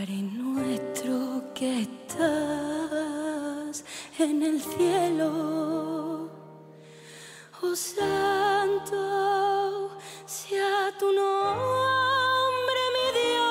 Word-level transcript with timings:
Padre 0.00 0.22
nuestro 0.22 1.52
que 1.52 1.82
estás 1.82 3.84
en 4.18 4.42
el 4.42 4.62
cielo, 4.62 6.30
oh 7.60 7.76
santo 7.76 8.96
sea 10.24 10.96
tu 10.98 11.12
nombre, 11.12 12.80
mi 12.94 13.12
Dios. 13.20 13.44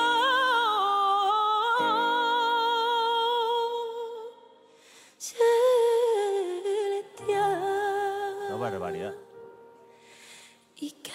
Celestial. 7.28 8.50
No, 8.50 8.58
barbaridad. 8.58 9.14
Y 10.74 10.90
que 10.90 11.12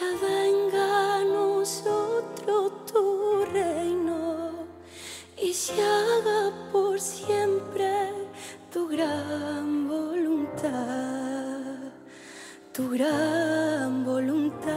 gran 12.97 14.05
voluntad. 14.05 14.73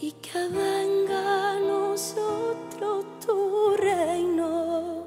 Y 0.00 0.12
que 0.12 0.38
venga 0.48 1.52
a 1.52 1.60
nosotros 1.60 3.04
tu 3.24 3.76
reino 3.76 5.06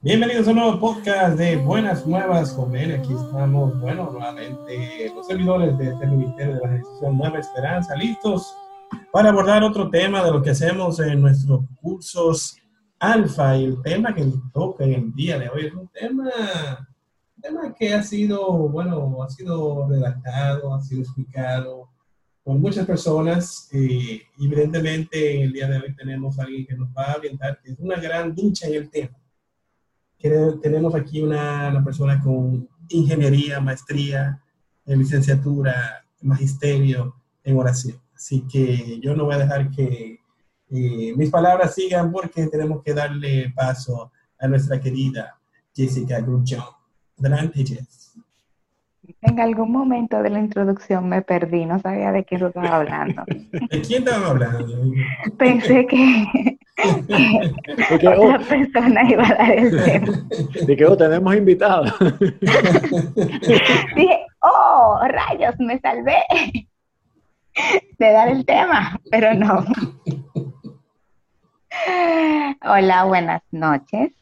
Bienvenidos 0.00 0.48
a 0.48 0.50
un 0.50 0.56
nuevo 0.56 0.80
podcast 0.80 1.38
de 1.38 1.56
Buenas 1.58 2.06
Nuevas 2.06 2.52
Joven. 2.52 2.92
Aquí 2.92 3.12
estamos, 3.12 3.80
bueno, 3.80 4.10
nuevamente 4.10 5.12
los 5.14 5.26
servidores 5.28 5.78
de 5.78 5.90
este 5.90 6.06
Ministerio 6.06 6.54
de 6.54 6.60
la 6.60 6.66
Organización 6.66 7.18
Nueva 7.18 7.38
Esperanza, 7.38 7.94
listos 7.96 8.56
para 9.16 9.30
abordar 9.30 9.64
otro 9.64 9.88
tema 9.88 10.22
de 10.22 10.30
lo 10.30 10.42
que 10.42 10.50
hacemos 10.50 11.00
en 11.00 11.22
nuestros 11.22 11.62
cursos 11.80 12.54
alfa. 12.98 13.56
Y 13.56 13.64
el 13.64 13.80
tema 13.80 14.14
que 14.14 14.26
nos 14.26 14.52
toca 14.52 14.84
en 14.84 14.92
el 14.92 15.14
día 15.14 15.38
de 15.38 15.48
hoy 15.48 15.64
es 15.68 15.72
un 15.72 15.88
tema, 15.88 16.86
un 17.34 17.42
tema 17.42 17.74
que 17.74 17.94
ha 17.94 18.02
sido, 18.02 18.46
bueno, 18.68 19.22
ha 19.22 19.30
sido 19.30 19.88
redactado, 19.88 20.74
ha 20.74 20.82
sido 20.82 21.00
explicado 21.00 21.88
por 22.44 22.58
muchas 22.58 22.84
personas. 22.84 23.70
Eh, 23.72 24.20
y 24.36 24.46
evidentemente, 24.46 25.42
el 25.44 25.50
día 25.50 25.66
de 25.66 25.78
hoy 25.78 25.96
tenemos 25.96 26.38
a 26.38 26.42
alguien 26.42 26.66
que 26.66 26.76
nos 26.76 26.90
va 26.90 27.12
a 27.12 27.16
orientar, 27.16 27.58
que 27.62 27.72
es 27.72 27.78
una 27.78 27.96
gran 27.96 28.34
ducha 28.34 28.66
en 28.66 28.74
el 28.74 28.90
tema 28.90 29.16
tenemos 30.60 30.94
aquí 30.94 31.22
una, 31.22 31.68
una, 31.68 31.84
persona 31.84 32.20
con 32.20 32.68
ingeniería, 32.88 33.60
maestría, 33.60 34.42
en 34.84 34.98
licenciatura, 34.98 36.04
magisterio 36.20 37.14
en 37.44 37.56
oración. 37.56 37.96
Así 38.16 38.46
que 38.50 38.98
yo 39.00 39.14
no 39.14 39.26
voy 39.26 39.34
a 39.34 39.38
dejar 39.38 39.70
que 39.70 40.18
eh, 40.70 41.12
mis 41.14 41.30
palabras 41.30 41.74
sigan 41.74 42.10
porque 42.10 42.46
tenemos 42.46 42.82
que 42.82 42.94
darle 42.94 43.52
paso 43.54 44.10
a 44.38 44.48
nuestra 44.48 44.80
querida 44.80 45.38
Jessica 45.74 46.18
Grullón. 46.20 46.64
Adelante, 47.18 47.64
Jess. 47.64 48.14
En 49.20 49.38
algún 49.38 49.70
momento 49.70 50.22
de 50.22 50.30
la 50.30 50.40
introducción 50.40 51.08
me 51.08 51.22
perdí, 51.22 51.66
no 51.66 51.78
sabía 51.78 52.10
de 52.10 52.24
qué 52.24 52.36
estaba 52.36 52.76
hablando. 52.76 53.22
¿De 53.70 53.82
quién 53.82 54.02
estaba 54.02 54.28
hablando? 54.28 54.66
Pensé 55.38 55.86
que, 55.86 56.26
De 56.76 57.98
que, 57.98 58.08
otra 58.08 58.18
oh, 58.18 58.38
persona 58.48 59.10
iba 59.10 59.28
a 59.28 59.34
dar 59.34 59.50
el 59.52 59.84
tema. 59.84 60.26
de 60.66 60.76
que, 60.76 60.84
oh, 60.86 60.96
tenemos 60.96 61.36
invitados. 61.36 61.92
Dije, 63.96 64.26
oh, 64.40 64.98
rayos, 65.06 65.54
me 65.58 65.78
salvé 65.80 66.18
de 67.98 68.12
dar 68.12 68.28
el 68.28 68.44
tema, 68.44 69.00
pero 69.10 69.34
no. 69.34 69.64
Hola, 72.62 73.04
buenas 73.04 73.42
noches. 73.50 74.12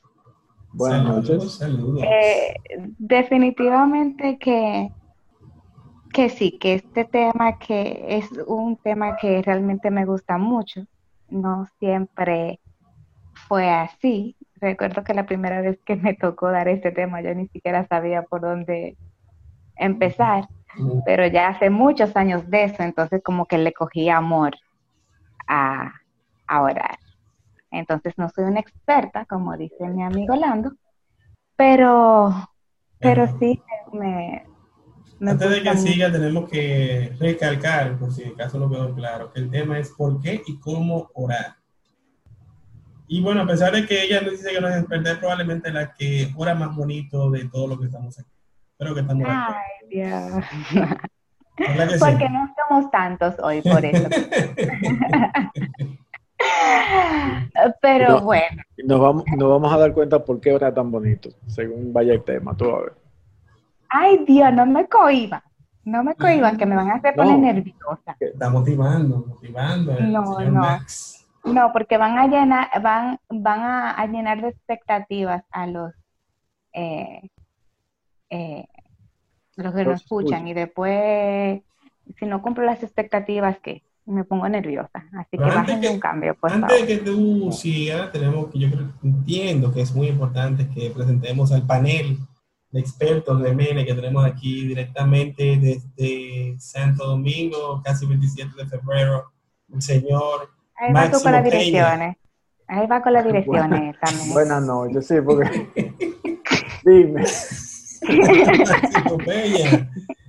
Buenas 0.73 1.03
Saludos, 1.03 1.31
noches. 1.31 1.55
Saludos. 1.55 2.03
Eh, 2.03 2.55
definitivamente 2.99 4.39
que, 4.39 4.91
que 6.13 6.29
sí, 6.29 6.59
que 6.59 6.75
este 6.75 7.05
tema 7.05 7.59
que 7.59 8.05
es 8.09 8.31
un 8.47 8.77
tema 8.77 9.17
que 9.17 9.43
realmente 9.43 9.91
me 9.91 10.05
gusta 10.05 10.39
mucho. 10.39 10.87
No 11.29 11.67
siempre 11.79 12.61
fue 13.49 13.71
así. 13.71 14.37
Recuerdo 14.57 15.05
que 15.05 15.15
la 15.15 15.27
primera 15.27 15.61
vez 15.61 15.79
que 15.85 15.97
me 15.97 16.15
tocó 16.15 16.51
dar 16.51 16.69
este 16.69 16.91
tema 16.91 17.23
yo 17.23 17.35
ni 17.35 17.49
siquiera 17.49 17.87
sabía 17.87 18.23
por 18.23 18.41
dónde 18.41 18.97
empezar, 19.77 20.49
pero 21.05 21.27
ya 21.27 21.49
hace 21.49 21.71
muchos 21.71 22.17
años 22.17 22.49
de 22.49 22.65
eso, 22.65 22.83
entonces 22.83 23.23
como 23.23 23.47
que 23.47 23.59
le 23.59 23.73
cogí 23.73 24.09
amor 24.09 24.55
a, 25.47 25.93
a 26.47 26.63
orar. 26.63 26.99
Entonces 27.71 28.15
no 28.17 28.29
soy 28.29 28.45
una 28.45 28.61
experta, 28.61 29.25
como 29.25 29.57
dice 29.57 29.89
mi 29.89 30.03
amigo 30.03 30.37
Lando, 30.37 30.73
pero, 31.57 32.33
pero 32.99 33.27
sí 33.39 33.61
me, 33.93 34.45
me 35.19 35.31
Antes 35.33 35.51
de 35.51 35.63
que 35.63 35.77
siga, 35.77 36.11
tenemos 36.11 36.49
que 36.49 37.17
recalcar, 37.19 37.99
por 37.99 38.13
si 38.13 38.25
acaso 38.25 38.59
no 38.59 38.71
quedó 38.71 38.95
claro, 38.95 39.33
que 39.33 39.41
el 39.41 39.51
tema 39.51 39.79
es 39.79 39.91
por 39.91 40.21
qué 40.21 40.43
y 40.47 40.59
cómo 40.61 41.11
orar. 41.15 41.57
Y 43.07 43.21
bueno, 43.21 43.43
a 43.43 43.47
pesar 43.47 43.73
de 43.73 43.87
que 43.87 44.03
ella 44.03 44.21
nos 44.23 44.33
dice 44.33 44.53
que 44.53 44.61
no 44.61 44.69
es 44.69 44.77
experta, 44.77 45.13
es 45.13 45.19
probablemente 45.19 45.71
la 45.71 45.93
que 45.93 46.33
ora 46.37 46.55
más 46.55 46.75
bonito 46.75 47.31
de 47.31 47.45
todo 47.47 47.69
lo 47.69 47.79
que 47.79 47.87
estamos 47.87 48.19
aquí. 48.19 48.34
Espero 48.85 48.95
que 48.95 49.01
estamos. 49.01 49.27
Ay, 49.29 49.89
Dios. 49.91 50.45
Porque 52.01 52.29
no 52.29 52.55
somos 52.69 52.91
tantos 52.91 53.35
hoy, 53.43 53.63
por 53.63 53.85
eso. 53.85 54.09
Pero 57.81 58.09
No. 58.09 58.21
bueno, 58.23 58.63
Nos 58.85 59.01
vamos, 59.01 59.25
nos 59.37 59.49
vamos 59.51 59.73
a 59.73 59.79
dar 59.79 59.93
cuenta 59.93 60.23
por 60.25 60.41
qué 60.41 60.51
ahora 60.51 60.75
tan 60.75 60.91
bonito, 60.91 61.31
según 61.47 61.93
vaya 61.93 62.13
el 62.13 62.23
tema. 62.25 62.57
Tú 62.57 62.71
a 62.75 62.81
ver. 62.83 62.93
ay 63.89 64.25
Dios, 64.27 64.53
no 64.53 64.67
me 64.67 64.87
cohiban, 64.89 65.43
no 65.85 66.03
me 66.05 66.15
cohiban, 66.17 66.57
que 66.57 66.67
me 66.67 66.75
van 66.77 66.91
a 66.91 66.95
hacer 66.97 67.15
poner 67.15 67.39
No. 67.39 67.47
nerviosa. 67.53 68.17
Está 68.19 68.51
motivando, 68.51 69.25
motivando 69.27 69.93
al 69.93 70.13
No, 70.13 70.41
no. 70.41 70.51
Max. 70.61 71.27
No, 71.45 71.73
porque 71.73 71.97
van 71.99 72.19
a 72.19 72.27
llenar, 72.27 72.69
van, 72.83 73.19
van 73.29 73.61
a, 73.61 73.91
a 73.93 74.07
llenar 74.07 74.41
de 74.41 74.49
expectativas 74.49 75.45
a 75.51 75.67
los, 75.67 75.93
eh, 76.73 77.29
eh, 78.31 78.67
los 79.57 79.75
que 79.75 79.85
nos 79.85 80.01
escuchan 80.03 80.47
y 80.49 80.55
después, 80.55 81.61
si 82.19 82.27
no 82.27 82.43
cumplo 82.43 82.65
las 82.65 82.83
expectativas, 82.83 83.59
¿qué? 83.63 83.83
Me 84.07 84.25
pongo 84.25 84.49
nerviosa. 84.49 85.07
Así 85.17 85.31
que 85.33 85.39
Pero 85.39 85.55
bajen 85.55 85.81
que- 85.81 85.89
un 85.89 86.01
cambio, 86.01 86.35
por 86.35 86.53
Antes 86.53 86.71
favor. 86.71 86.87
de 86.87 86.99
que 86.99 87.05
tú 87.05 87.53
sigas, 87.53 88.13
tenemos 88.13 88.51
que, 88.51 88.59
yo 88.59 88.71
creo, 88.71 88.89
entiendo 89.03 89.73
que 89.73 89.81
es 89.81 89.95
muy 89.95 90.09
importante 90.09 90.69
que 90.69 90.91
presentemos 90.91 91.53
al 91.53 91.63
panel 91.67 92.19
de 92.71 92.81
expertos 92.81 93.41
de 93.43 93.55
MENE 93.55 93.87
que 93.87 93.95
tenemos 93.95 94.25
aquí 94.25 94.67
directamente 94.67 95.57
desde 95.57 96.57
Santo 96.59 97.07
Domingo, 97.07 97.81
casi 97.85 98.05
27 98.05 98.51
de 98.57 98.67
febrero, 98.67 99.31
el 99.73 99.81
señor 99.81 100.51
Ahí 100.77 100.93
va 100.93 101.09
tú 101.11 101.21
con 101.23 101.31
las 101.33 101.43
Máximo 101.45 101.61
direcciones. 101.63 102.17
Ahí 102.67 102.87
va 102.89 103.01
con 103.03 103.13
las 103.13 103.25
direcciones 103.27 103.97
también. 104.01 104.33
Buenas 104.33 104.63
noches, 104.65 105.07
sí, 105.07 105.15
porque. 105.25 105.69
Dime. 106.85 107.25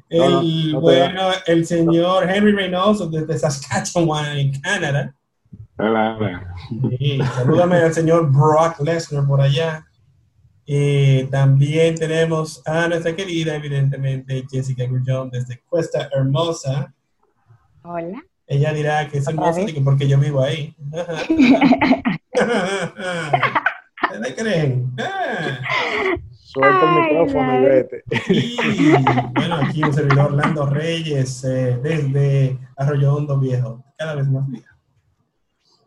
El, 0.09 0.19
No, 0.19 0.29
no, 0.29 0.41
no 0.41 0.41
te 0.41 0.73
bueno, 0.77 1.21
el 1.47 1.65
señor 1.65 2.29
Henry 2.29 2.51
Reynoso 2.53 3.09
desde 3.09 3.37
Saskatchewan, 3.37 4.37
en 4.37 4.61
Canadá. 4.61 5.13
Hola, 5.77 6.17
hola. 6.17 6.55
Sí, 6.97 7.19
salúdame 7.35 7.77
al 7.77 7.93
señor 7.93 8.31
Brock 8.31 8.79
Lesnar 8.81 9.27
por 9.27 9.41
allá. 9.41 9.85
Eh, 10.67 11.27
también 11.29 11.95
tenemos 11.95 12.61
a 12.65 12.87
nuestra 12.87 13.15
querida, 13.15 13.55
evidentemente, 13.55 14.45
Jessica 14.49 14.85
Grullón 14.85 15.29
desde 15.29 15.61
Cuesta 15.67 16.09
Hermosa. 16.11 16.93
Hola. 17.83 18.23
Ella 18.47 18.73
dirá 18.73 19.07
que 19.07 19.17
es 19.17 19.27
hermosa 19.27 19.61
porque 19.83 20.07
yo 20.07 20.17
vivo 20.19 20.41
ahí. 20.41 20.75
¿Se 24.11 24.19
la 24.19 24.35
creen? 24.35 24.93
Suelta 26.55 26.95
el 26.95 27.01
micrófono 27.01 27.53
y 27.59 27.61
la- 27.61 27.67
vete. 27.67 28.03
Y 28.29 28.57
bueno, 29.35 29.55
aquí 29.55 29.83
un 29.83 29.93
servidor 29.93 30.27
Orlando 30.27 30.65
Reyes 30.65 31.43
eh, 31.43 31.77
desde 31.83 32.57
Arroyo 32.77 33.13
Hondo 33.15 33.37
Viejo, 33.39 33.83
cada 33.97 34.15
vez 34.15 34.27
más 34.29 34.47
viejo. 34.47 34.73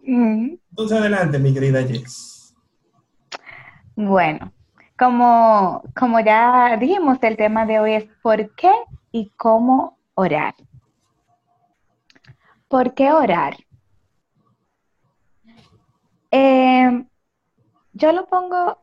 Mm. 0.03 0.57
Entonces, 0.71 0.99
adelante, 0.99 1.39
mi 1.39 1.55
querida 1.55 1.83
Jess. 1.83 2.55
Bueno, 3.97 4.53
como, 4.99 5.83
como 5.99 6.21
ya 6.21 6.77
dijimos, 6.77 7.19
el 7.23 7.37
tema 7.39 7.65
de 7.65 7.81
hoy 7.81 7.95
es 7.95 8.05
por 8.23 8.55
qué 8.55 8.73
y 9.11 9.31
cómo 9.37 9.99
orar. 10.15 10.55
¿Por 12.69 12.93
qué 12.93 13.11
orar? 13.11 13.57
Eh, 16.31 17.05
yo 17.95 18.13
lo 18.13 18.27
pongo 18.27 18.79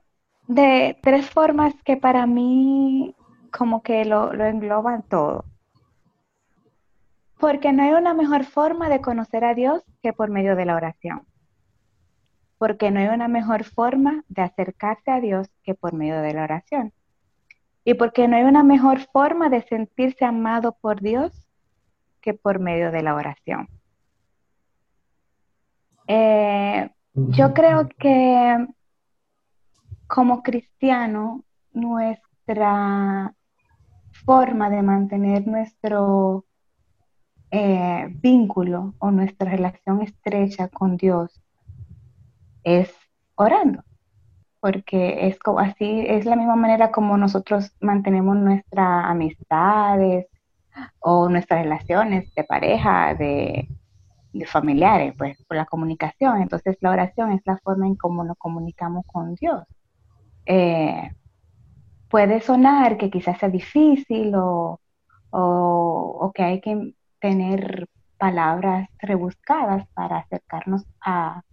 de 0.47 0.97
tres 1.01 1.29
formas 1.29 1.73
que 1.83 1.97
para 1.97 2.25
mí 2.25 3.15
como 3.51 3.81
que 3.81 4.05
lo, 4.05 4.33
lo 4.33 4.45
engloban 4.45 5.03
todo. 5.03 5.45
Porque 7.39 7.73
no 7.73 7.83
hay 7.83 7.91
una 7.91 8.13
mejor 8.13 8.45
forma 8.45 8.89
de 8.89 9.01
conocer 9.01 9.43
a 9.43 9.53
Dios 9.53 9.83
que 10.01 10.13
por 10.13 10.29
medio 10.29 10.55
de 10.55 10.65
la 10.65 10.75
oración. 10.75 11.23
Porque 12.57 12.91
no 12.91 12.99
hay 12.99 13.07
una 13.07 13.27
mejor 13.27 13.63
forma 13.63 14.23
de 14.29 14.41
acercarse 14.41 15.11
a 15.11 15.19
Dios 15.19 15.49
que 15.63 15.75
por 15.75 15.93
medio 15.93 16.21
de 16.21 16.33
la 16.33 16.43
oración. 16.43 16.93
Y 17.83 17.93
porque 17.93 18.27
no 18.27 18.37
hay 18.37 18.43
una 18.43 18.63
mejor 18.63 18.99
forma 19.11 19.49
de 19.49 19.61
sentirse 19.63 20.25
amado 20.25 20.77
por 20.81 21.01
Dios 21.01 21.31
que 22.21 22.33
por 22.33 22.59
medio 22.59 22.91
de 22.91 23.03
la 23.03 23.13
oración. 23.13 23.69
Eh, 26.07 26.89
yo 27.13 27.53
creo 27.53 27.87
que 27.99 28.67
como 30.07 30.43
cristiano, 30.43 31.43
nuestra 31.73 33.33
forma 34.25 34.69
de 34.69 34.81
mantener 34.81 35.47
nuestro 35.47 36.45
eh, 37.51 38.07
vínculo 38.21 38.93
o 38.99 39.11
nuestra 39.11 39.51
relación 39.51 40.01
estrecha 40.01 40.67
con 40.69 40.97
Dios 40.97 41.41
es 42.63 42.93
orando, 43.35 43.83
porque 44.59 45.27
es 45.27 45.39
como, 45.39 45.59
así 45.59 46.05
es 46.07 46.25
la 46.25 46.35
misma 46.35 46.55
manera 46.55 46.91
como 46.91 47.17
nosotros 47.17 47.71
mantenemos 47.79 48.35
nuestras 48.37 49.05
amistades 49.05 50.27
o 50.99 51.29
nuestras 51.29 51.63
relaciones 51.63 52.33
de 52.35 52.43
pareja, 52.43 53.13
de, 53.13 53.69
de 54.33 54.45
familiares, 54.45 55.13
pues 55.17 55.41
por 55.45 55.57
la 55.57 55.65
comunicación. 55.65 56.41
Entonces 56.41 56.77
la 56.81 56.91
oración 56.91 57.31
es 57.31 57.41
la 57.45 57.57
forma 57.59 57.87
en 57.87 57.95
cómo 57.95 58.23
nos 58.23 58.37
comunicamos 58.37 59.05
con 59.05 59.35
Dios. 59.35 59.63
Eh, 60.45 61.11
puede 62.09 62.41
sonar 62.41 62.97
que 62.97 63.09
quizás 63.09 63.39
sea 63.39 63.49
difícil 63.49 64.31
o, 64.35 64.79
que 66.33 66.43
hay 66.43 66.61
que 66.61 66.93
tener 67.19 67.87
palabras 68.17 68.89
rebuscadas 68.99 69.87
para 69.93 70.19
acercarnos 70.19 70.83
a, 71.01 71.43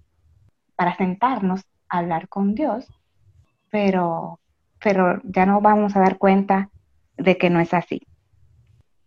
para 0.77 0.97
sentarnos 0.97 1.63
a 1.89 1.99
hablar 1.99 2.29
con 2.29 2.55
Dios, 2.55 2.87
pero, 3.71 4.41
pero 4.83 5.21
ya 5.25 5.47
no 5.47 5.61
vamos 5.61 5.97
a 5.97 6.01
dar 6.01 6.19
cuenta 6.19 6.71
de 7.17 7.37
que 7.39 7.51
no 7.51 7.61
es 7.61 7.75
así. 7.75 8.01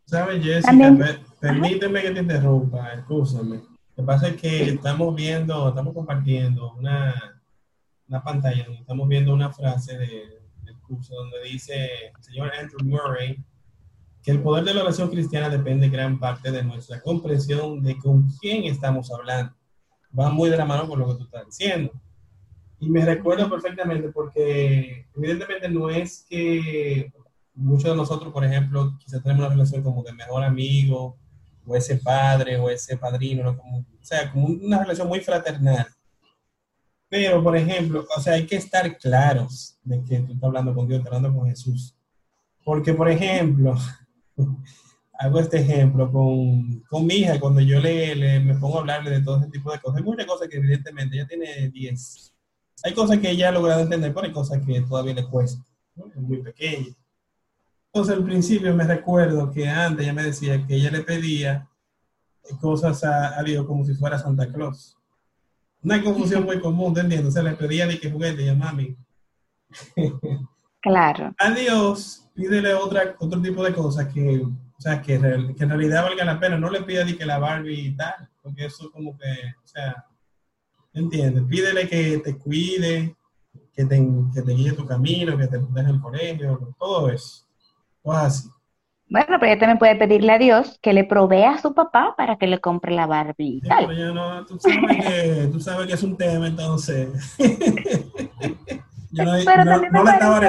¿Sabes, 0.05 0.43
Jessica? 0.43 1.19
permíteme 1.39 2.01
que 2.01 2.11
te 2.11 2.19
interrumpa, 2.19 2.93
escúchame. 2.93 3.55
Lo 3.57 3.95
que 3.95 4.03
pasa 4.03 4.27
es 4.27 4.41
que 4.41 4.69
estamos 4.69 5.15
viendo, 5.15 5.69
estamos 5.69 5.93
compartiendo 5.93 6.73
una, 6.73 7.34
una 8.07 8.23
pantalla 8.23 8.63
donde 8.63 8.81
estamos 8.81 9.07
viendo 9.07 9.33
una 9.33 9.51
frase 9.51 9.97
de, 9.97 10.41
del 10.63 10.79
curso 10.81 11.15
donde 11.15 11.43
dice 11.43 12.07
el 12.15 12.23
señor 12.23 12.51
Andrew 12.53 12.79
Murray 12.83 13.43
que 14.23 14.31
el 14.31 14.41
poder 14.41 14.63
de 14.63 14.73
la 14.73 14.81
oración 14.81 15.09
cristiana 15.09 15.49
depende 15.49 15.89
gran 15.89 16.19
parte 16.19 16.51
de 16.51 16.63
nuestra 16.63 16.99
comprensión 17.01 17.83
de 17.83 17.95
con 17.97 18.27
quién 18.41 18.63
estamos 18.63 19.11
hablando. 19.11 19.55
Va 20.17 20.31
muy 20.31 20.49
de 20.49 20.57
la 20.57 20.65
mano 20.65 20.87
con 20.87 20.99
lo 20.99 21.07
que 21.07 21.15
tú 21.15 21.23
estás 21.25 21.45
diciendo. 21.45 21.91
Y 22.79 22.89
me 22.89 23.05
recuerdo 23.05 23.47
perfectamente 23.49 24.09
porque 24.09 25.07
evidentemente 25.15 25.69
no 25.69 25.91
es 25.91 26.25
que 26.27 27.11
muchos 27.53 27.91
de 27.91 27.95
nosotros, 27.95 28.33
por 28.33 28.43
ejemplo, 28.43 28.97
quizás 28.97 29.21
tenemos 29.21 29.45
una 29.45 29.53
relación 29.53 29.83
como 29.83 30.01
de 30.01 30.13
mejor 30.13 30.43
amigo, 30.43 31.17
o 31.65 31.75
ese 31.75 31.97
padre, 31.97 32.57
o 32.57 32.69
ese 32.69 32.97
padrino, 32.97 33.57
como, 33.57 33.79
o 33.79 33.85
sea, 34.01 34.31
como 34.31 34.47
una 34.47 34.79
relación 34.79 35.07
muy 35.07 35.19
fraternal. 35.19 35.87
Pero, 37.09 37.43
por 37.43 37.55
ejemplo, 37.55 38.05
o 38.15 38.21
sea, 38.21 38.33
hay 38.33 38.45
que 38.45 38.55
estar 38.55 38.97
claros 38.97 39.77
de 39.83 40.03
que 40.03 40.19
tú 40.19 40.33
estás 40.33 40.43
hablando 40.43 40.73
con 40.73 40.87
Dios, 40.87 40.99
estás 40.99 41.13
hablando 41.13 41.39
con 41.39 41.49
Jesús. 41.49 41.95
Porque, 42.63 42.93
por 42.93 43.09
ejemplo, 43.09 43.75
hago 45.19 45.39
este 45.39 45.59
ejemplo 45.59 46.11
con, 46.11 46.81
con 46.89 47.05
mi 47.05 47.15
hija, 47.15 47.39
cuando 47.39 47.61
yo 47.61 47.79
le, 47.79 48.15
le, 48.15 48.39
me 48.39 48.55
pongo 48.55 48.77
a 48.77 48.79
hablarle 48.81 49.11
de 49.11 49.21
todo 49.21 49.39
ese 49.39 49.49
tipo 49.49 49.71
de 49.71 49.79
cosas. 49.79 49.97
Hay 49.97 50.03
muchas 50.03 50.25
cosas 50.25 50.47
que 50.47 50.57
evidentemente 50.57 51.15
ella 51.15 51.27
tiene 51.27 51.69
10. 51.69 52.33
Hay 52.83 52.93
cosas 52.93 53.19
que 53.19 53.29
ella 53.29 53.49
ha 53.49 53.51
logrado 53.51 53.81
entender, 53.81 54.13
pero 54.13 54.27
hay 54.27 54.33
cosas 54.33 54.61
que 54.65 54.81
todavía 54.81 55.13
le 55.13 55.27
cuesta. 55.27 55.63
Es 55.95 56.21
muy 56.21 56.41
pequeña. 56.41 56.93
Entonces, 57.93 58.15
al 58.17 58.23
principio 58.25 58.75
me 58.75 58.83
recuerdo 58.83 59.51
que 59.51 59.69
antes 59.69 60.03
ella 60.03 60.13
me 60.13 60.23
decía 60.23 60.65
que 60.67 60.75
ella 60.75 60.91
le 60.91 61.01
pedía 61.01 61.69
cosas 62.59 63.03
a, 63.03 63.39
a 63.39 63.43
Dios 63.43 63.65
como 63.65 63.85
si 63.85 63.93
fuera 63.93 64.19
Santa 64.19 64.51
Claus. 64.51 64.94
Una 65.85 66.03
confusión 66.03 66.43
muy 66.45 66.59
común, 66.59 66.95
¿te 66.95 67.01
entiendes? 67.01 67.35
Se 67.35 67.43
le 67.43 67.51
pedía 67.51 67.85
de 67.85 67.99
que 67.99 68.09
juguete 68.09 68.41
y 68.41 68.49
a 68.49 68.55
mami. 68.55 68.97
Claro. 70.81 71.33
A 71.37 71.51
Dios, 71.51 72.27
pídele 72.33 72.73
otra, 72.73 73.15
otro 73.19 73.41
tipo 73.41 73.63
de 73.63 73.73
cosas 73.73 74.11
que, 74.13 74.39
o 74.41 74.79
sea, 74.81 75.01
que, 75.01 75.19
que 75.19 75.63
en 75.63 75.69
realidad 75.69 76.03
valga 76.03 76.25
la 76.25 76.39
pena. 76.39 76.57
No 76.57 76.69
le 76.69 76.81
pida 76.81 77.03
de 77.03 77.15
que 77.15 77.25
la 77.25 77.37
Barbie 77.37 77.87
y 77.87 77.95
tal, 77.95 78.29
porque 78.41 78.65
eso 78.65 78.91
como 78.91 79.17
que, 79.17 79.31
o 79.63 79.67
sea, 79.67 80.05
¿entiendes? 80.93 81.43
Pídele 81.43 81.87
que 81.87 82.19
te 82.19 82.37
cuide, 82.37 83.15
que 83.71 83.85
te, 83.85 84.07
que 84.33 84.41
te 84.41 84.51
guíe 84.53 84.73
tu 84.73 84.85
camino, 84.85 85.37
que 85.37 85.47
te 85.47 85.59
deje 85.59 85.89
el 85.89 86.01
colegio, 86.01 86.75
todo 86.79 87.09
eso. 87.09 87.45
Pues 88.01 88.17
así. 88.17 88.49
Bueno, 89.07 89.37
pero 89.39 89.51
ella 89.51 89.59
también 89.59 89.77
puede 89.77 89.95
pedirle 89.95 90.31
a 90.31 90.39
Dios 90.39 90.79
que 90.81 90.93
le 90.93 91.03
provea 91.03 91.51
a 91.51 91.57
su 91.59 91.73
papá 91.73 92.15
para 92.17 92.37
que 92.37 92.47
le 92.47 92.59
compre 92.59 92.91
la 92.93 93.05
Barbie 93.05 93.57
y 93.57 93.61
tal. 93.61 93.87
Pero 93.87 94.13
no, 94.13 94.45
tú, 94.45 94.59
sabes 94.59 95.05
que, 95.05 95.47
tú 95.51 95.59
sabes 95.59 95.87
que 95.87 95.93
es 95.93 96.03
un 96.03 96.17
tema, 96.17 96.47
entonces. 96.47 97.37
yo 99.11 99.23
no, 99.23 99.31
no, 99.91 100.03
la 100.03 100.13
estaba 100.13 100.41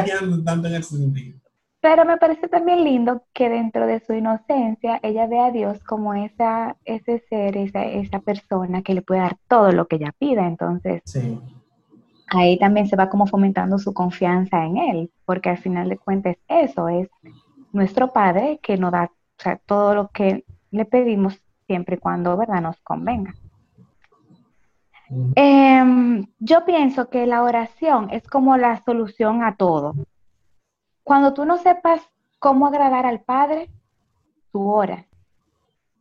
tanto 0.44 0.68
en 0.68 0.74
ese 0.74 0.96
sentido. 0.96 1.38
Pero 1.80 2.04
me 2.06 2.16
parece 2.16 2.48
también 2.48 2.82
lindo 2.82 3.22
que 3.34 3.48
dentro 3.50 3.86
de 3.86 4.00
su 4.00 4.14
inocencia 4.14 4.98
ella 5.02 5.26
ve 5.26 5.38
a 5.38 5.52
Dios 5.52 5.78
como 5.84 6.14
esa, 6.14 6.76
ese 6.84 7.22
ser, 7.28 7.56
esa, 7.58 7.84
esa 7.84 8.20
persona 8.20 8.82
que 8.82 8.94
le 8.94 9.02
puede 9.02 9.20
dar 9.20 9.36
todo 9.48 9.70
lo 9.70 9.86
que 9.86 9.96
ella 9.96 10.12
pida. 10.18 10.46
Entonces, 10.48 11.02
sí. 11.04 11.38
ahí 12.28 12.58
también 12.58 12.88
se 12.88 12.96
va 12.96 13.10
como 13.10 13.26
fomentando 13.26 13.78
su 13.78 13.92
confianza 13.92 14.64
en 14.64 14.78
él, 14.78 15.10
porque 15.26 15.50
al 15.50 15.58
final 15.58 15.90
de 15.90 15.98
cuentas 15.98 16.36
eso 16.48 16.88
es 16.88 17.08
nuestro 17.76 18.12
Padre 18.12 18.58
que 18.62 18.76
nos 18.76 18.90
da 18.90 19.10
todo 19.66 19.94
lo 19.94 20.08
que 20.08 20.44
le 20.70 20.84
pedimos 20.86 21.38
siempre 21.66 21.96
y 21.96 21.98
cuando 21.98 22.36
¿verdad? 22.36 22.62
nos 22.62 22.80
convenga. 22.80 23.34
Em, 25.36 26.26
yo 26.40 26.64
pienso 26.64 27.08
que 27.10 27.26
la 27.26 27.42
oración 27.42 28.08
es 28.10 28.26
como 28.26 28.56
la 28.56 28.82
solución 28.82 29.44
a 29.44 29.56
todo. 29.56 29.94
Cuando 31.04 31.32
tú 31.34 31.44
no 31.44 31.58
sepas 31.58 32.00
cómo 32.40 32.66
agradar 32.66 33.06
al 33.06 33.20
Padre, 33.20 33.70
tú 34.50 34.68
oras. 34.68 35.06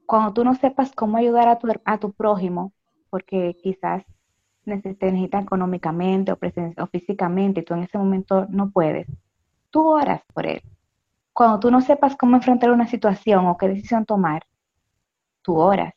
Cuando 0.08 0.34
tú 0.34 0.44
no 0.44 0.56
sepas 0.56 0.92
cómo 0.94 1.18
ayudar 1.18 1.48
a 1.48 1.60
tu, 1.60 1.68
a 1.84 1.98
tu 2.00 2.14
prójimo, 2.14 2.72
porque 3.10 3.56
quizás 3.62 4.04
te 4.64 4.72
necesita 4.76 5.40
económicamente 5.40 6.32
o, 6.32 6.38
o 6.78 6.88
físicamente 6.88 7.60
y 7.60 7.64
tú 7.64 7.76
en 7.76 7.84
ese 7.84 8.00
momento 8.00 8.48
no 8.50 8.72
puedes, 8.72 9.08
tú 9.70 9.88
oras 9.88 10.22
por 10.34 10.48
él. 10.48 10.64
Cuando 11.36 11.60
tú 11.60 11.70
no 11.70 11.82
sepas 11.82 12.16
cómo 12.16 12.38
enfrentar 12.38 12.72
una 12.72 12.88
situación 12.88 13.46
o 13.48 13.58
qué 13.58 13.68
decisión 13.68 14.06
tomar, 14.06 14.44
tú 15.42 15.58
oras. 15.58 15.94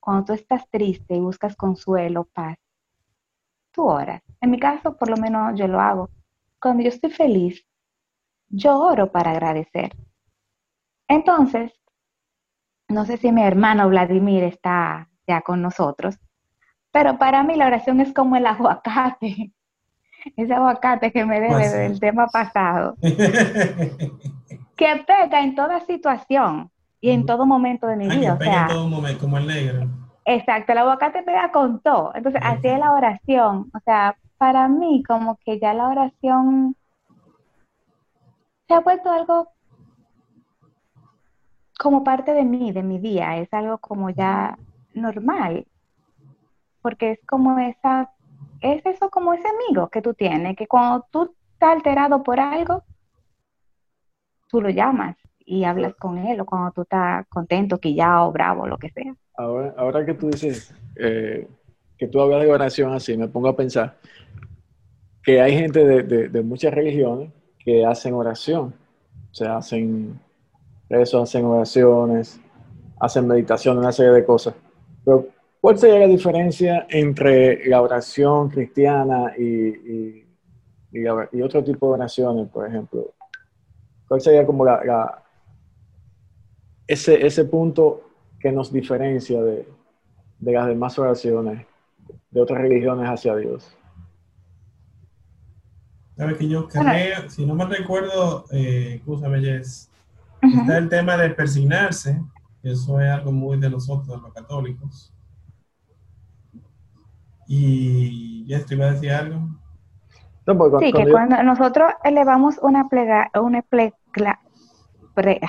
Cuando 0.00 0.24
tú 0.24 0.32
estás 0.32 0.66
triste 0.70 1.14
y 1.14 1.20
buscas 1.20 1.54
consuelo, 1.54 2.24
paz, 2.24 2.56
tú 3.70 3.84
oras. 3.84 4.22
En 4.40 4.50
mi 4.50 4.58
caso, 4.58 4.96
por 4.96 5.10
lo 5.10 5.18
menos 5.18 5.52
yo 5.58 5.68
lo 5.68 5.78
hago. 5.78 6.08
Cuando 6.58 6.82
yo 6.82 6.88
estoy 6.88 7.10
feliz, 7.10 7.66
yo 8.48 8.80
oro 8.80 9.12
para 9.12 9.32
agradecer. 9.32 9.94
Entonces, 11.06 11.78
no 12.88 13.04
sé 13.04 13.18
si 13.18 13.32
mi 13.32 13.42
hermano 13.42 13.90
Vladimir 13.90 14.42
está 14.42 15.10
ya 15.26 15.42
con 15.42 15.60
nosotros, 15.60 16.18
pero 16.90 17.18
para 17.18 17.42
mí 17.42 17.56
la 17.56 17.66
oración 17.66 18.00
es 18.00 18.14
como 18.14 18.36
el 18.36 18.46
aguacate, 18.46 19.52
ese 20.34 20.54
aguacate 20.54 21.12
que 21.12 21.26
me 21.26 21.40
debe 21.40 21.68
del 21.68 22.00
tema 22.00 22.26
pasado. 22.28 22.96
que 24.76 25.04
pega 25.06 25.40
en 25.40 25.54
toda 25.54 25.80
situación 25.80 26.70
y 27.00 27.10
en 27.10 27.26
todo 27.26 27.46
momento 27.46 27.86
de 27.86 27.96
mi 27.96 28.08
vida. 28.08 28.34
o 28.34 28.38
sea, 28.38 28.62
en 28.62 28.68
todo 28.68 28.88
momento, 28.88 29.20
como 29.20 29.38
el 29.38 29.46
negro. 29.46 29.88
Exacto, 30.24 30.72
el 30.72 30.78
aguacate 30.78 31.22
pega 31.22 31.50
con 31.52 31.80
todo. 31.80 32.12
Entonces, 32.14 32.40
así 32.44 32.68
es 32.68 32.78
la 32.78 32.92
oración. 32.92 33.70
O 33.74 33.80
sea, 33.84 34.16
para 34.38 34.68
mí, 34.68 35.02
como 35.06 35.38
que 35.44 35.58
ya 35.58 35.72
la 35.72 35.88
oración 35.88 36.76
se 38.66 38.74
ha 38.74 38.80
vuelto 38.80 39.10
algo 39.10 39.48
como 41.78 42.02
parte 42.02 42.32
de 42.32 42.44
mí, 42.44 42.72
de 42.72 42.82
mi 42.82 42.98
día. 42.98 43.36
Es 43.38 43.52
algo 43.52 43.78
como 43.78 44.10
ya 44.10 44.58
normal. 44.94 45.66
Porque 46.82 47.12
es 47.12 47.20
como 47.26 47.58
esa, 47.58 48.10
es 48.60 48.84
eso 48.84 49.10
como 49.10 49.32
ese 49.32 49.46
amigo 49.48 49.88
que 49.88 50.02
tú 50.02 50.14
tienes, 50.14 50.56
que 50.56 50.66
cuando 50.66 51.06
tú 51.10 51.34
estás 51.52 51.70
alterado 51.70 52.22
por 52.22 52.40
algo, 52.40 52.82
tú 54.48 54.60
lo 54.60 54.70
llamas 54.70 55.16
y 55.38 55.64
hablas 55.64 55.94
con 55.96 56.18
él 56.18 56.40
o 56.40 56.46
cuando 56.46 56.72
tú 56.72 56.82
estás 56.82 57.26
contento, 57.28 57.78
quillado, 57.78 58.32
bravo, 58.32 58.66
lo 58.66 58.78
que 58.78 58.90
sea. 58.90 59.14
Ahora, 59.36 59.74
ahora 59.76 60.06
que 60.06 60.14
tú 60.14 60.30
dices 60.30 60.74
eh, 60.96 61.46
que 61.98 62.08
tú 62.08 62.20
hablas 62.20 62.42
de 62.42 62.50
oración 62.50 62.92
así, 62.92 63.16
me 63.16 63.28
pongo 63.28 63.48
a 63.48 63.56
pensar 63.56 63.96
que 65.22 65.40
hay 65.40 65.56
gente 65.56 65.84
de, 65.84 66.28
de- 66.28 66.42
muchas 66.42 66.72
religiones 66.72 67.30
que 67.58 67.84
hacen 67.84 68.14
oración, 68.14 68.74
o 69.30 69.34
sea, 69.34 69.56
hacen 69.56 70.18
eso, 70.88 71.22
hacen 71.22 71.44
oraciones, 71.44 72.40
hacen 73.00 73.26
meditación, 73.26 73.78
una 73.78 73.92
serie 73.92 74.12
de 74.12 74.24
cosas. 74.24 74.54
Pero, 75.04 75.28
¿cuál 75.60 75.78
sería 75.78 76.00
la 76.00 76.06
diferencia 76.08 76.86
entre 76.90 77.66
la 77.68 77.82
oración 77.82 78.50
cristiana 78.50 79.32
y, 79.38 79.44
y- 79.44 80.26
y 80.92 81.42
otro 81.42 81.62
tipo 81.62 81.88
de 81.88 81.94
oraciones, 81.94 82.48
por 82.48 82.66
ejemplo? 82.68 83.14
¿Cuál 84.08 84.20
sería 84.20 84.46
como 84.46 84.64
la, 84.64 84.82
la- 84.84 85.22
ese, 86.86 87.26
ese 87.26 87.44
punto 87.44 88.02
que 88.40 88.52
nos 88.52 88.72
diferencia 88.72 89.42
de, 89.42 89.66
de 90.38 90.52
las 90.52 90.66
demás 90.68 90.98
oraciones 90.98 91.66
de 92.30 92.40
otras 92.42 92.60
religiones 92.62 93.08
hacia 93.08 93.36
Dios? 93.36 93.76
Sabes 96.16 96.38
que 96.38 96.48
yo 96.48 96.66
creo, 96.68 97.28
si 97.30 97.44
no 97.46 97.54
me 97.54 97.66
recuerdo, 97.66 98.46
eh, 98.50 98.94
escúchame, 98.96 99.40
Jess, 99.40 99.90
está 100.50 100.78
el 100.78 100.88
tema 100.88 101.16
de 101.16 101.30
persignarse, 101.30 102.22
que 102.62 102.72
eso 102.72 103.00
es 103.00 103.10
algo 103.10 103.32
muy 103.32 103.58
de 103.58 103.70
nosotros, 103.70 104.08
de 104.08 104.22
los 104.22 104.32
católicos. 104.32 105.12
Y 107.48 108.44
Jess, 108.46 108.66
¿te 108.66 108.74
iba 108.74 108.86
a 108.86 108.92
decir 108.92 109.10
algo? 109.12 109.48
No, 110.46 110.56
porque 110.56 110.86
Sí, 110.86 110.92
cuando 110.92 110.98
que 110.98 111.06
yo- 111.06 111.12
cuando 111.12 111.42
nosotros 111.42 111.92
elevamos 112.04 112.58
una 112.62 112.88
plega, 112.88 113.30
una 113.40 113.62
plegla- 113.62 114.38
pre- 115.14 115.40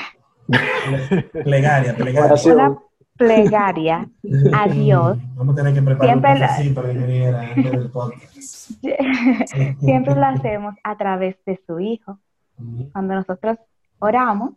Ple- 0.48 0.48
Plegaria, 1.44 1.96
plegaria. 1.96 2.26
Oración. 2.26 2.56
una 2.60 2.78
plegaria 3.18 4.10
a 4.54 4.68
Dios, 4.70 5.18
Vamos 5.36 5.54
a 5.54 5.58
tener 5.58 5.74
que 5.74 5.82
preparar 5.82 6.48
Siempre 6.58 6.84
un 6.84 6.92
ingeniera, 6.96 7.42
antes 7.42 7.72
del 7.72 7.90
podcast. 7.92 8.34
siempre 9.80 10.16
lo 10.16 10.26
hacemos 10.26 10.76
a 10.84 10.96
través 10.98 11.38
de 11.46 11.60
su 11.66 11.80
Hijo. 11.80 12.20
Cuando 12.94 13.14
nosotros 13.16 13.58
oramos, 14.00 14.54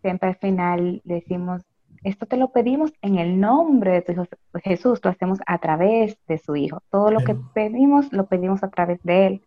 siempre 0.00 0.30
al 0.30 0.36
final 0.36 1.00
decimos, 1.04 1.62
esto 2.02 2.26
te 2.26 2.36
lo 2.36 2.50
pedimos 2.50 2.92
en 3.00 3.18
el 3.18 3.38
nombre 3.38 3.92
de 3.92 4.02
tu 4.02 4.12
Hijo 4.12 4.24
Jesús, 4.64 5.00
lo 5.04 5.10
hacemos 5.10 5.38
a 5.46 5.58
través 5.58 6.16
de 6.26 6.38
su 6.38 6.56
Hijo. 6.56 6.80
Todo 6.90 7.10
lo 7.10 7.20
que 7.20 7.36
pedimos, 7.54 8.12
lo 8.12 8.26
pedimos 8.26 8.62
a 8.64 8.70
través 8.70 9.00
de 9.02 9.26
Él. 9.26 9.42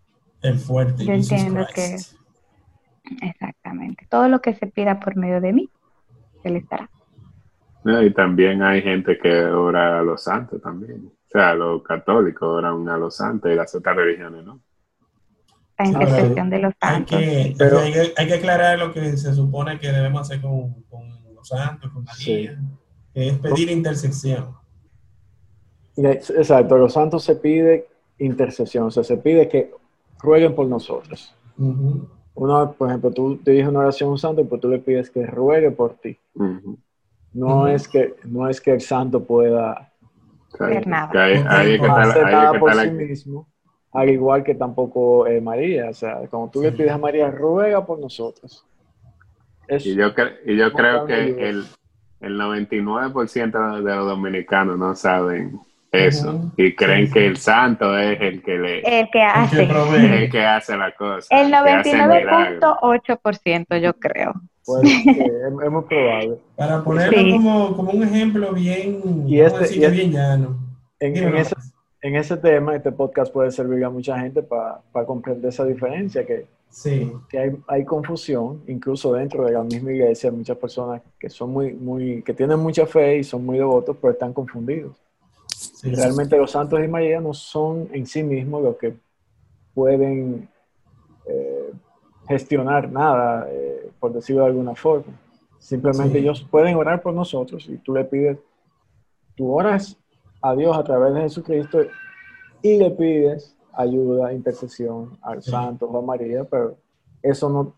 El 0.48 0.60
fuerte, 0.60 1.06
Yo 1.06 1.14
entiendo 1.14 1.66
Christ. 1.74 2.16
Exactamente. 3.22 4.06
Todo 4.10 4.28
lo 4.30 4.42
que 4.42 4.54
se 4.56 4.68
pida 4.68 5.00
por 5.00 5.16
medio 5.16 5.42
de 5.42 5.54
mí, 5.54 5.70
Él 6.44 6.56
estará. 6.58 6.90
Y 7.84 8.12
también 8.14 8.64
hay 8.64 8.82
gente 8.82 9.18
que 9.22 9.44
ora 9.46 10.00
a 10.00 10.04
los 10.04 10.24
santos 10.24 10.62
también. 10.62 11.06
O 11.08 11.30
sea, 11.30 11.54
los 11.54 11.84
católicos 11.84 12.48
oran 12.48 12.88
a 12.90 12.98
los 12.98 13.16
santos 13.18 13.52
y 13.52 13.56
las 13.56 13.74
otras 13.76 13.96
religiones, 13.96 14.44
¿no? 14.44 14.60
La 15.78 15.86
intercesión 15.88 16.50
de 16.50 16.60
los 16.60 16.74
Hay 16.80 16.94
santos. 16.96 17.20
que, 17.20 17.56
Pero- 17.58 17.80
hay, 17.80 17.92
que, 17.94 18.14
hay 18.18 18.28
que 18.28 18.34
aclarar 18.36 18.80
lo 18.80 18.94
que 18.94 19.18
se 19.18 19.34
supone 19.36 19.78
que 19.80 19.92
debemos 19.92 20.22
hacer 20.22 20.42
con, 20.42 20.82
con 20.84 21.10
los 21.36 21.48
santos, 21.48 21.92
con 21.92 22.04
María, 22.06 22.58
que 23.14 23.28
es 23.28 23.38
pedir 23.40 23.70
intersección. 23.70 24.56
Es- 25.98 26.30
Exacto, 26.30 26.76
a 26.76 26.78
los 26.80 26.94
santos 26.94 27.24
se 27.24 27.36
pide 27.36 27.88
intercesión, 28.18 28.86
o 28.88 28.92
sea, 28.92 29.04
se 29.04 29.18
pide 29.18 29.48
que 29.50 29.72
rueguen 30.20 30.56
por 30.56 30.68
nosotros. 30.68 31.34
Uno, 31.58 32.72
por 32.74 32.90
ejemplo, 32.90 33.12
tú 33.12 33.38
te 33.38 33.52
dices 33.52 33.68
una 33.70 33.80
oración 33.80 34.10
a 34.10 34.12
un 34.14 34.18
santo, 34.18 34.46
pues 34.46 34.60
tú 34.62 34.68
le 34.70 34.80
pides 34.80 35.10
que 35.10 35.26
ruegue 35.26 35.72
por 35.72 35.94
ti. 35.96 36.18
No, 37.34 37.68
es 37.68 37.88
que, 37.88 38.16
no 38.26 38.48
es 38.48 38.62
que 38.62 38.72
el 38.72 38.82
santo 38.82 39.24
pueda 39.24 39.92
Hacer 40.54 40.88
nada. 40.88 41.12
por 42.60 42.70
sí 42.74 42.78
mismo, 42.92 43.48
al 43.92 44.10
igual 44.10 44.44
que 44.44 44.56
tampoco 44.56 45.28
eh, 45.28 45.42
María. 45.42 45.90
O 45.90 45.94
sea, 45.94 46.20
cuando 46.30 46.50
tú 46.50 46.62
le 46.62 46.72
pides 46.72 46.92
a 46.92 46.98
María, 46.98 47.30
ruega 47.32 47.86
por 47.86 48.00
nosotros. 48.00 48.66
Es- 49.68 49.86
Y 49.86 49.96
yo, 49.96 50.14
cre- 50.14 50.38
y 50.46 50.56
yo 50.58 50.72
creo 50.72 51.06
que 51.06 51.50
el, 51.50 51.66
el 52.22 52.38
99% 52.38 53.84
de 53.84 53.96
los 53.96 54.08
dominicanos 54.08 54.78
no 54.78 54.96
saben 54.96 55.60
eso 55.96 56.52
y 56.58 56.76
creen 56.76 57.08
Sí, 57.08 57.14
que 57.14 57.20
sí. 57.22 57.26
el 57.26 57.38
santo 57.38 57.98
es 57.98 58.20
el 58.22 58.42
que 58.44 58.58
le 58.58 58.78
El 58.80 58.84
que 58.84 59.00
El 59.02 59.10
que 59.10 59.22
hace. 59.24 59.64
el 60.24 60.32
que 60.32 60.46
hace 60.46 60.78
la 60.78 60.92
cosa. 60.96 61.28
El 61.40 61.50
que 61.50 61.56
hace 61.56 61.92
el 61.92 62.08
milagro. 62.08 62.78
99.8% 62.82 63.78
yo 63.82 63.94
creo. 63.94 64.34
pues, 64.66 64.82
sí, 64.82 65.04
es, 65.10 65.18
es 65.64 65.72
muy 65.72 65.84
probable. 65.84 66.38
Para 66.56 66.84
ponerlo 66.84 67.18
Sí. 67.18 67.32
como, 67.34 67.76
como 67.78 67.92
un 67.92 68.04
ejemplo 68.04 68.52
bien, 68.54 69.24
Y 69.28 69.40
este- 69.40 69.60
decir 69.60 69.78
y 69.82 69.86
este- 69.86 69.96
bien 69.98 70.12
llano. 70.12 70.58
En, 71.00 71.36
ese, 71.36 71.56
en 72.02 72.16
ese 72.16 72.38
tema, 72.38 72.76
este 72.76 72.92
podcast 72.92 73.32
puede 73.32 73.52
servir 73.52 73.84
a 73.86 73.90
mucha 73.90 74.18
gente 74.20 74.42
para 74.42 74.82
comprender 75.06 75.50
esa 75.50 75.66
diferencia, 75.66 76.26
que, 76.26 76.46
Sí, 76.70 77.12
que 77.30 77.40
hay, 77.40 77.52
hay 77.68 77.86
confusión, 77.86 78.62
incluso 78.68 79.14
dentro 79.14 79.46
de 79.46 79.52
la 79.54 79.64
misma 79.64 79.92
iglesia, 79.94 80.30
hay 80.30 80.36
muchas 80.36 80.58
personas 80.58 81.02
que 81.20 81.30
son 81.30 81.52
muy, 81.52 81.74
muy, 81.74 82.22
que 82.24 82.34
tienen 82.34 82.60
mucha 82.60 82.86
fe 82.86 83.18
y 83.20 83.24
son 83.24 83.46
muy 83.46 83.58
devotos, 83.60 83.96
pero 84.02 84.12
están 84.14 84.34
confundidos. 84.34 84.92
Sí, 85.76 85.90
sí. 85.90 85.96
Realmente 85.96 86.38
los 86.38 86.52
santos 86.52 86.84
y 86.84 86.88
María 86.88 87.20
no 87.22 87.34
son 87.34 87.90
en 87.92 88.06
sí 88.08 88.24
mismos 88.24 88.64
los 88.64 88.78
que 88.78 88.96
pueden 89.74 90.48
eh, 91.28 91.72
gestionar 92.28 92.92
nada, 92.92 93.48
eh, 93.52 93.90
por 94.00 94.14
decirlo 94.14 94.42
de 94.44 94.48
alguna 94.50 94.76
forma. 94.76 95.14
Simplemente 95.60 96.14
Sí. 96.14 96.20
ellos 96.20 96.46
pueden 96.50 96.76
orar 96.76 97.02
por 97.02 97.14
nosotros 97.14 97.68
y 97.70 97.78
tú 97.78 97.94
le 97.94 98.04
pides, 98.06 98.38
tú 99.36 99.52
oras 99.54 99.98
a 100.42 100.56
Dios 100.56 100.78
a 100.78 100.84
través 100.84 101.14
de 101.14 101.22
Jesucristo 101.22 101.80
y 102.62 102.78
le 102.78 102.92
pides 102.92 103.56
ayuda, 103.74 104.32
intercesión 104.34 105.18
al 105.22 105.42
santo 105.44 105.86
o 105.88 105.98
a 105.98 106.02
María, 106.02 106.44
pero 106.46 106.78
eso 107.22 107.50
no, 107.50 107.74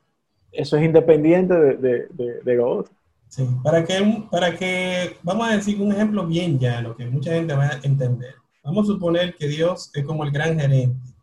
eso 0.52 0.78
es 0.78 0.84
independiente 0.84 1.54
de, 1.54 1.78
de, 1.78 2.08
de- 2.12 2.42
de 2.42 2.56
lo 2.56 2.70
otro. 2.70 2.94
Sí, 3.30 3.48
para 3.62 3.84
que, 3.84 4.28
para 4.32 4.56
que, 4.56 5.18
vamos 5.22 5.48
a 5.48 5.56
decir 5.56 5.82
un 5.82 5.92
ejemplo 5.92 6.26
bien 6.26 6.58
llano, 6.58 6.96
que 6.96 7.06
mucha 7.06 7.32
gente 7.32 7.54
va 7.54 7.66
a 7.66 7.80
entender. 7.84 8.36
Vamos 8.64 8.86
a 8.86 8.94
suponer 8.94 9.36
que 9.36 9.48
Dios 9.48 9.92
es 9.94 10.06
como 10.06 10.24
el 10.24 10.32
gran 10.32 10.60
gerente, 10.60 11.14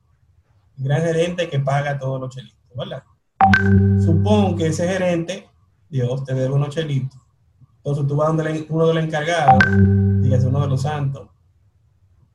el 0.79 0.85
gran 0.85 1.03
gerente 1.03 1.49
que 1.49 1.61
paga 1.61 1.99
todos 1.99 2.21
los 2.21 2.35
chelitos, 2.35 2.59
¿verdad? 2.75 3.03
Supón 4.05 4.57
que 4.57 4.67
ese 4.67 4.87
gerente, 4.87 5.49
Dios, 5.89 6.25
te 6.25 6.35
debe 6.35 6.55
unos 6.55 6.75
chelitos. 6.75 7.21
Entonces 7.79 8.07
tú 8.07 8.17
vas 8.17 8.29
donde 8.29 8.67
uno 8.69 8.87
de 8.87 8.95
los 8.95 9.05
encargados, 9.05 9.63
dígase 10.23 10.47
uno 10.47 10.61
de 10.61 10.69
los 10.69 10.83
santos, 10.83 11.29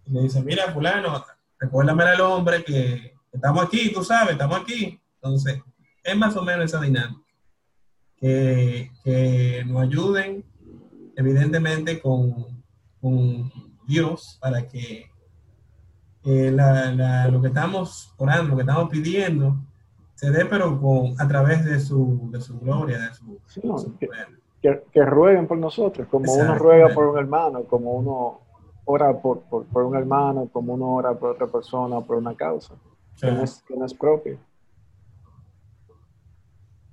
y 0.06 0.14
le 0.14 0.22
dice, 0.22 0.42
mira, 0.42 0.72
fulano, 0.74 1.24
recuérdame 1.60 2.04
al 2.04 2.22
hombre 2.22 2.64
que 2.64 3.14
estamos 3.32 3.66
aquí, 3.66 3.92
tú 3.92 4.04
sabes, 4.04 4.34
estamos 4.34 4.60
aquí. 4.60 5.00
Entonces, 5.16 5.62
es 6.04 6.18
más 6.18 6.36
o 6.36 6.44
menos 6.44 6.66
esa 6.66 6.82
dinámica 6.82 7.29
que, 8.20 8.92
que 9.04 9.64
nos 9.66 9.82
ayuden, 9.84 10.44
evidentemente, 11.16 12.02
con, 12.02 12.64
con 13.02 13.52
Dios 13.88 14.38
para 14.42 14.68
que 14.68 15.10
eh, 16.26 16.52
la- 16.52 16.92
la- 16.94 17.28
lo 17.30 17.42
que 17.42 17.48
estamos 17.48 18.14
orando, 18.18 18.50
lo 18.50 18.56
que 18.58 18.62
estamos 18.64 18.90
pidiendo, 18.90 19.56
se 20.16 20.30
dé, 20.32 20.46
pero 20.46 20.80
con, 20.80 21.16
a 21.20 21.28
través 21.28 21.64
de 21.64 21.80
su, 21.80 22.30
de 22.32 22.42
su 22.42 22.60
gloria, 22.60 23.00
de 23.00 23.14
su, 23.14 23.40
Sí, 23.48 23.62
no, 23.64 23.76
de 23.78 23.84
su 23.84 23.98
que- 23.98 24.10
que, 24.62 24.84
que 24.92 25.06
rueguen 25.06 25.48
por 25.48 25.58
nosotros, 25.58 26.08
como 26.10 26.34
uno 26.34 26.56
ruega 26.56 26.94
por 26.94 27.06
un 27.08 27.18
hermano, 27.18 27.64
como 27.64 27.94
uno 27.94 28.42
ora 28.84 29.18
por, 29.22 29.40
por, 29.44 29.66
por 29.68 29.84
un 29.84 29.96
hermano, 29.96 30.50
como 30.52 30.74
uno 30.74 30.96
ora 30.96 31.14
por 31.18 31.32
otra 31.32 31.48
persona, 31.48 32.02
por 32.02 32.18
una 32.18 32.36
causa, 32.36 32.74
que 32.74 33.28
no 33.28 33.32
Claro, 33.32 33.44
es, 33.44 33.64
que 33.66 33.76
no 33.78 33.86
es 33.86 33.94
propia. 33.94 34.38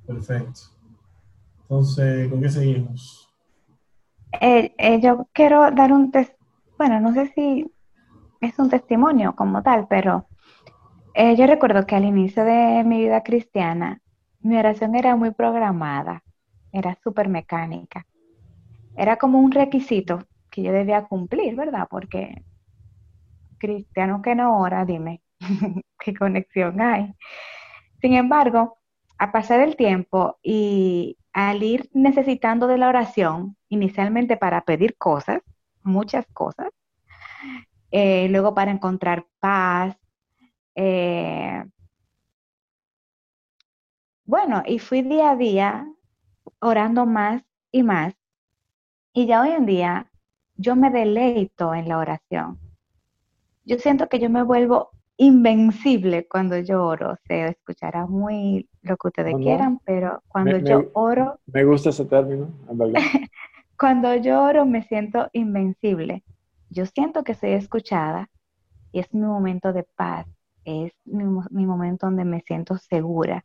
perfecto. 0.07 0.61
Entonces, 1.69 2.29
¿con 2.31 2.41
qué 2.41 2.49
seguimos? 2.49 3.29
Eh, 4.41 4.75
eh, 4.79 5.01
yo 5.01 5.29
quiero 5.33 5.71
dar 5.71 5.93
un 5.93 6.11
tes 6.11 6.37
bueno, 6.79 7.01
no 7.01 7.15
sé 7.15 7.33
si 7.35 7.67
es 8.41 8.59
un 8.59 8.69
testimonio 8.69 9.35
como 9.35 9.63
tal, 9.63 9.87
pero 9.89 10.29
eh, 11.15 11.35
yo 11.37 11.47
recuerdo 11.47 11.87
que 11.87 11.97
al 11.97 12.05
inicio 12.05 12.45
de 12.45 12.85
mi 12.85 13.01
vida 13.01 13.23
cristiana, 13.23 14.01
mi 14.41 14.57
oración 14.59 14.95
era 14.95 15.17
muy 15.17 15.31
programada, 15.31 16.23
era 16.73 16.99
súper 17.03 17.29
mecánica. 17.29 18.07
Era 18.95 19.17
como 19.17 19.41
un 19.41 19.53
requisito 19.53 20.25
que 20.51 20.63
yo 20.63 20.73
debía 20.73 21.05
cumplir, 21.05 21.57
¿verdad? 21.57 21.87
Porque 21.91 22.45
cristiano 23.59 24.21
que 24.21 24.35
no 24.35 24.61
ora, 24.61 24.85
dime, 24.85 25.23
¿qué 25.99 26.15
conexión 26.15 26.81
hay? 26.81 27.15
Sin 28.03 28.13
embargo, 28.13 28.77
a 29.19 29.33
pasar 29.33 29.61
el 29.61 29.77
tiempo 29.77 30.39
y 30.43 31.17
al 31.37 31.63
ir 31.63 31.91
necesitando 31.93 32.67
de 32.67 32.79
la 32.79 32.89
oración, 32.89 33.59
inicialmente 33.69 34.39
para 34.39 34.63
pedir 34.63 34.97
cosas, 34.97 35.43
muchas 35.83 36.25
cosas, 36.33 36.71
eh, 37.91 38.27
luego 38.31 38.55
para 38.55 38.71
encontrar 38.71 39.27
paz, 39.39 39.95
eh, 40.75 41.63
bueno, 44.25 44.63
y 44.65 44.79
fui 44.79 45.03
día 45.03 45.33
a 45.33 45.37
día 45.37 45.87
orando 46.59 47.05
más 47.05 47.43
y 47.71 47.83
más, 47.83 48.15
y 49.13 49.27
ya 49.27 49.43
hoy 49.43 49.51
en 49.51 49.67
día 49.67 50.11
yo 50.55 50.75
me 50.75 50.89
deleito 50.89 51.75
en 51.75 51.87
la 51.87 51.99
oración. 51.99 52.59
Yo 53.67 53.79
siento 53.79 54.09
que 54.09 54.21
yo 54.21 54.31
me 54.31 54.43
vuelvo 54.43 54.91
invencible 55.19 56.27
cuando 56.29 56.59
yo 56.59 56.85
oro. 56.85 57.17
Se 57.29 57.49
escuchará 57.49 58.07
muy 58.07 58.69
lo 58.83 58.97
que 58.97 59.09
ustedes 59.09 59.37
No, 59.37 59.39
quieran, 59.41 59.81
pero 59.85 60.23
cuando 60.29 60.57
Me- 60.57 60.61
me- 60.61 60.77
yo 60.77 60.89
oro, 60.93 61.41
Me 61.53 61.65
gusta 61.65 61.91
ese 61.91 62.05
término, 62.05 62.49
cuando 63.79 64.15
yo 64.17 64.43
oro 64.43 64.67
me 64.67 64.83
siento 64.83 65.29
invencible. 65.33 66.25
Yo 66.71 66.87
siento 66.87 67.25
que 67.25 67.35
soy 67.35 67.53
escuchada 67.53 68.29
y 68.93 69.01
es 69.01 69.13
mi 69.15 69.23
momento 69.23 69.73
de 69.73 69.85
paz, 69.97 70.27
es 70.65 70.93
mi, 71.05 71.25
mi 71.51 71.67
momento 71.67 72.07
donde 72.07 72.25
me 72.25 72.43
siento 72.43 72.79
segura. 72.79 73.45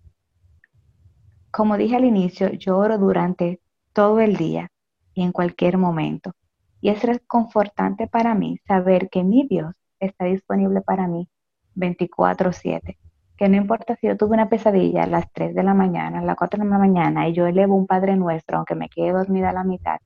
Como 1.51 1.77
dije 1.77 1.95
al 1.95 2.03
inicio, 2.05 2.49
yo 2.51 2.77
oro 2.77 2.97
durante 2.97 3.61
todo 3.93 4.19
el 4.19 4.35
día 4.35 4.69
y 5.13 5.23
en 5.23 5.31
cualquier 5.31 5.77
momento. 5.77 6.33
Y 6.81 6.89
es 6.89 7.03
reconfortante 7.03 8.07
para 8.07 8.35
mí 8.35 8.57
saber 8.67 9.09
que 9.09 9.23
mi 9.23 9.47
Dios 9.47 9.73
está 9.99 10.25
disponible 10.25 10.81
para 10.81 11.07
mí 11.07 11.29
24/7. 11.75 12.97
Que 13.37 13.49
no 13.49 13.57
importa 13.57 13.95
si 13.95 14.07
yo 14.07 14.17
tuve 14.17 14.33
una 14.33 14.49
pesadilla 14.49 15.03
a 15.03 15.07
las 15.07 15.31
3 15.33 15.55
de 15.55 15.63
la 15.63 15.73
mañana, 15.73 16.19
a 16.19 16.23
las 16.23 16.35
4 16.35 16.63
de 16.63 16.69
la 16.69 16.77
mañana 16.77 17.27
y 17.27 17.33
yo 17.33 17.47
elevo 17.47 17.75
un 17.75 17.87
Padre 17.87 18.15
Nuestro, 18.15 18.57
aunque 18.57 18.75
me 18.75 18.89
quede 18.89 19.11
dormida 19.11 19.49
a 19.49 19.53
la 19.53 19.63
mitad, 19.63 19.97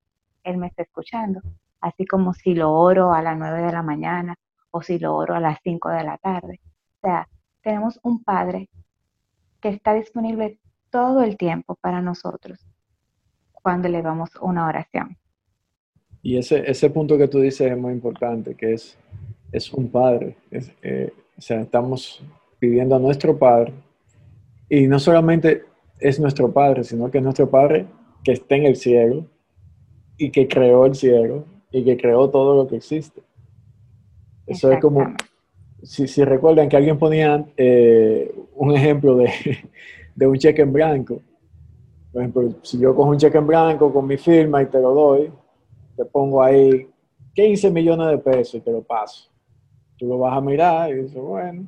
Él 0.43 0.57
me 0.57 0.67
está 0.67 0.84
escuchando. 0.84 1.41
Así 1.81 2.05
como 2.05 2.34
si 2.34 2.55
lo 2.55 2.74
oro 2.74 3.13
a 3.13 3.22
las 3.22 3.38
9 3.38 3.62
de 3.62 3.72
la 3.72 3.84
mañana 3.84 4.36
o 4.72 4.81
si 4.81 5.00
lo 5.00 5.15
oro 5.15 5.36
a 5.36 5.39
las 5.39 5.60
5 5.63 5.89
de 5.89 6.03
la 6.03 6.17
tarde. 6.17 6.62
O 6.98 7.07
sea, 7.07 7.27
tenemos 7.62 8.00
un 8.03 8.24
Padre 8.24 8.69
que 9.60 9.69
está 9.69 9.93
disponible 9.93 10.60
todo 10.89 11.24
el 11.24 11.38
tiempo 11.38 11.75
para 11.81 12.01
nosotros 12.01 12.65
cuando 13.51 13.88
elevamos 13.88 14.29
una 14.41 14.67
oración. 14.67 15.17
Y 16.22 16.38
ese, 16.38 16.69
ese 16.69 16.89
punto 16.89 17.17
que 17.17 17.27
tú 17.27 17.39
dices 17.39 17.72
es 17.72 17.77
muy 17.77 17.93
importante, 17.93 18.55
que 18.55 18.74
es, 18.74 18.98
es 19.51 19.74
un 19.74 19.89
padre. 19.89 20.38
Eh, 20.51 21.12
o 21.38 21.42
sea, 21.42 21.62
estamos 21.62 22.24
pidiendo 22.60 22.96
a 22.96 23.00
nuestro 23.00 23.38
padre. 23.38 23.74
Y 24.70 24.88
no 24.88 25.00
solamente 25.00 25.63
es 26.00 26.20
nuestro 26.20 26.51
padre, 26.51 26.84
sino 26.84 27.12
que 27.12 27.20
es 27.20 27.24
nuestro 27.24 27.50
padre 27.50 27.86
que 28.24 28.34
está 28.34 28.56
en 28.56 28.65
el 28.65 28.75
cielo 28.75 29.25
y 30.18 30.32
que 30.32 30.48
creó 30.48 30.86
el 30.86 30.96
cielo 30.96 31.46
y 31.72 31.84
que 31.84 31.98
creó 31.98 32.30
todo 32.30 32.56
lo 32.56 32.68
que 32.68 32.77
existe. 32.77 33.22
Eso 34.48 34.72
es 34.72 34.80
como, 34.80 35.13
si, 35.84 36.08
si 36.08 36.24
recuerdan 36.24 36.70
que 36.70 36.77
alguien 36.77 36.98
ponía 36.98 37.46
eh, 37.58 38.34
un 38.56 38.72
ejemplo 38.72 39.15
de, 39.18 39.30
de 40.15 40.27
un 40.27 40.38
cheque 40.38 40.62
en 40.62 40.74
blanco. 40.74 41.22
Por 42.12 42.22
ejemplo, 42.22 42.56
si 42.63 42.80
yo 42.80 42.96
cojo 42.96 43.10
un 43.10 43.18
cheque 43.18 43.38
en 43.38 43.48
blanco 43.48 43.92
con 43.92 44.08
mi 44.08 44.18
firma 44.18 44.62
y 44.62 44.68
te 44.68 44.80
lo 44.80 44.94
doy, 44.94 45.32
te 45.98 46.06
pongo 46.06 46.42
ahí 46.42 46.88
15 47.34 47.72
millones 47.72 48.08
de 48.08 48.18
pesos 48.18 48.56
y 48.56 48.62
te 48.62 48.72
lo 48.72 48.82
paso. 48.82 49.30
Tú 49.98 50.08
lo 50.08 50.18
vas 50.20 50.38
a 50.38 50.42
mirar 50.42 50.90
y 50.92 50.96
dices, 51.04 51.22
bueno, 51.22 51.68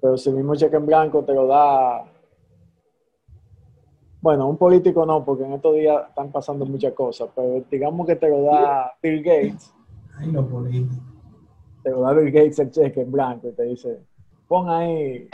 pero 0.00 0.16
si 0.16 0.28
el 0.30 0.36
mismo 0.36 0.54
cheque 0.54 0.76
en 0.76 0.86
blanco 0.86 1.24
te 1.24 1.32
lo 1.32 1.46
da, 1.46 2.04
bueno, 4.20 4.48
un 4.48 4.56
político 4.56 5.06
no, 5.06 5.24
porque 5.24 5.44
en 5.44 5.52
estos 5.54 5.74
días 5.74 6.08
están 6.08 6.30
pasando 6.32 6.66
muchas 6.66 6.92
cosas, 6.92 7.28
pero 7.34 7.64
digamos 7.70 8.06
que 8.06 8.16
te 8.16 8.28
lo 8.28 8.42
da 8.42 8.92
Bill 9.02 9.22
Gates, 9.22 9.72
Ay, 10.18 10.32
lo 10.32 10.46
político. 10.46 10.94
te 11.82 11.90
lo 11.90 12.00
da 12.00 12.12
Bill 12.12 12.30
Gates 12.32 12.58
el 12.58 12.70
cheque 12.70 13.00
en 13.02 13.12
blanco 13.12 13.48
y 13.48 13.52
te 13.52 13.62
dice, 13.64 14.00
pon 14.48 14.68
ahí 14.68 15.28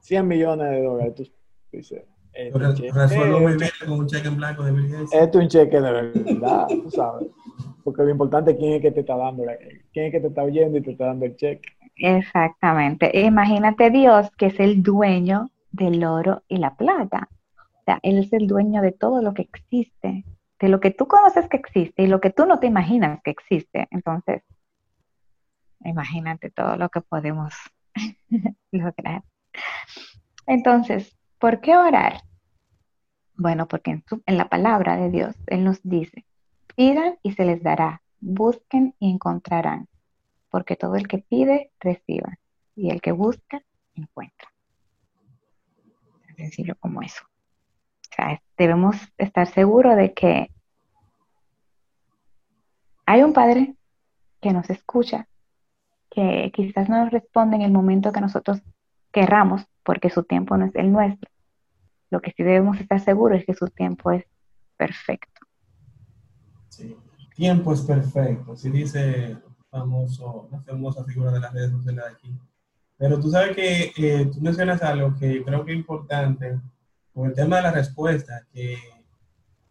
100 0.00 0.26
millones 0.26 0.70
de 0.70 0.82
dólares. 0.82 1.14
Tú 1.16 1.24
dices, 1.76 2.02
Resuelvo 2.52 3.40
muy 3.40 3.52
este- 3.52 3.64
bien 3.64 3.70
con 3.86 3.98
un 4.00 4.06
cheque 4.06 4.28
en 4.28 4.36
blanco 4.36 4.62
de 4.64 4.72
Bill 4.72 4.88
Gates. 4.90 5.12
Esto 5.12 5.38
es 5.38 5.44
un 5.44 5.48
cheque 5.48 5.80
de 5.80 5.92
verdad, 5.92 6.68
tú 6.82 6.90
sabes. 6.90 7.28
Porque 7.84 8.02
lo 8.02 8.10
importante 8.10 8.52
es 8.52 8.56
quién 8.56 8.74
es 8.74 8.82
que 8.82 8.92
te 8.92 9.00
está 9.00 9.16
dando, 9.16 9.44
la- 9.44 9.58
quién 9.92 10.06
es 10.06 10.12
que 10.12 10.20
te 10.20 10.28
está 10.28 10.42
oyendo 10.42 10.78
y 10.78 10.82
te 10.82 10.92
está 10.92 11.06
dando 11.06 11.26
el 11.26 11.36
cheque. 11.36 11.68
Exactamente. 11.96 13.10
Imagínate 13.20 13.90
Dios 13.90 14.30
que 14.36 14.46
es 14.46 14.60
el 14.60 14.82
dueño 14.82 15.50
del 15.70 16.04
oro 16.04 16.42
y 16.48 16.58
la 16.58 16.76
plata. 16.76 17.28
O 17.56 17.82
sea, 17.84 17.98
Él 18.02 18.18
es 18.18 18.32
el 18.32 18.46
dueño 18.46 18.82
de 18.82 18.92
todo 18.92 19.22
lo 19.22 19.34
que 19.34 19.42
existe, 19.42 20.24
de 20.60 20.68
lo 20.68 20.80
que 20.80 20.90
tú 20.90 21.06
conoces 21.06 21.48
que 21.48 21.56
existe 21.56 22.02
y 22.02 22.06
lo 22.06 22.20
que 22.20 22.30
tú 22.30 22.46
no 22.46 22.58
te 22.58 22.66
imaginas 22.66 23.20
que 23.22 23.30
existe. 23.30 23.88
Entonces, 23.90 24.42
imagínate 25.84 26.50
todo 26.50 26.76
lo 26.76 26.88
que 26.88 27.00
podemos 27.00 27.54
lograr. 28.70 29.22
Entonces, 30.46 31.16
¿por 31.38 31.60
qué 31.60 31.76
orar? 31.76 32.22
Bueno, 33.34 33.68
porque 33.68 33.92
en, 33.92 34.04
en 34.26 34.36
la 34.36 34.48
palabra 34.48 34.96
de 34.96 35.10
Dios 35.10 35.36
Él 35.46 35.64
nos 35.64 35.80
dice, 35.82 36.24
pidan 36.74 37.18
y 37.22 37.32
se 37.32 37.44
les 37.44 37.62
dará, 37.62 38.02
busquen 38.20 38.94
y 38.98 39.10
encontrarán 39.10 39.88
porque 40.50 40.76
todo 40.76 40.96
el 40.96 41.08
que 41.08 41.18
pide, 41.18 41.70
reciba, 41.80 42.38
y 42.74 42.90
el 42.90 43.00
que 43.00 43.12
busca, 43.12 43.62
encuentra. 43.94 44.48
Tan 46.26 46.36
sencillo 46.36 46.74
como 46.80 47.02
eso. 47.02 47.24
Debemos 48.56 48.96
estar 49.16 49.46
seguros 49.46 49.96
de 49.96 50.12
que 50.12 50.50
hay 53.06 53.22
un 53.22 53.32
Padre 53.32 53.76
que 54.40 54.52
nos 54.52 54.68
escucha, 54.70 55.28
que 56.10 56.50
quizás 56.52 56.88
no 56.88 57.04
nos 57.04 57.12
responde 57.12 57.56
en 57.56 57.62
el 57.62 57.70
momento 57.70 58.10
que 58.10 58.20
nosotros 58.20 58.60
querramos, 59.12 59.64
porque 59.84 60.10
su 60.10 60.24
tiempo 60.24 60.56
no 60.56 60.66
es 60.66 60.74
el 60.74 60.90
nuestro. 60.90 61.30
Lo 62.10 62.20
que 62.20 62.32
sí 62.32 62.42
debemos 62.42 62.80
estar 62.80 62.98
seguros 63.00 63.38
es 63.38 63.46
que 63.46 63.54
su 63.54 63.68
tiempo 63.68 64.10
es 64.10 64.24
perfecto. 64.76 65.46
Sí. 66.70 66.96
Tiempo 67.38 67.72
es 67.72 67.82
perfecto, 67.82 68.54
así 68.54 68.68
dice 68.68 69.38
famoso, 69.70 70.48
la 70.50 70.58
famosa 70.62 71.04
figura 71.04 71.30
de 71.30 71.38
las 71.38 71.52
redes 71.52 71.70
sociales 71.70 72.04
de 72.04 72.10
aquí. 72.10 72.34
Pero 72.96 73.20
tú 73.20 73.30
sabes 73.30 73.54
que 73.54 73.92
eh, 73.96 74.26
tú 74.26 74.40
mencionas 74.40 74.82
algo 74.82 75.14
que 75.14 75.44
creo 75.44 75.64
que 75.64 75.70
es 75.70 75.78
importante, 75.78 76.58
con 77.14 77.28
el 77.28 77.34
tema 77.34 77.58
de 77.58 77.62
la 77.62 77.70
respuesta, 77.70 78.44
que 78.52 78.76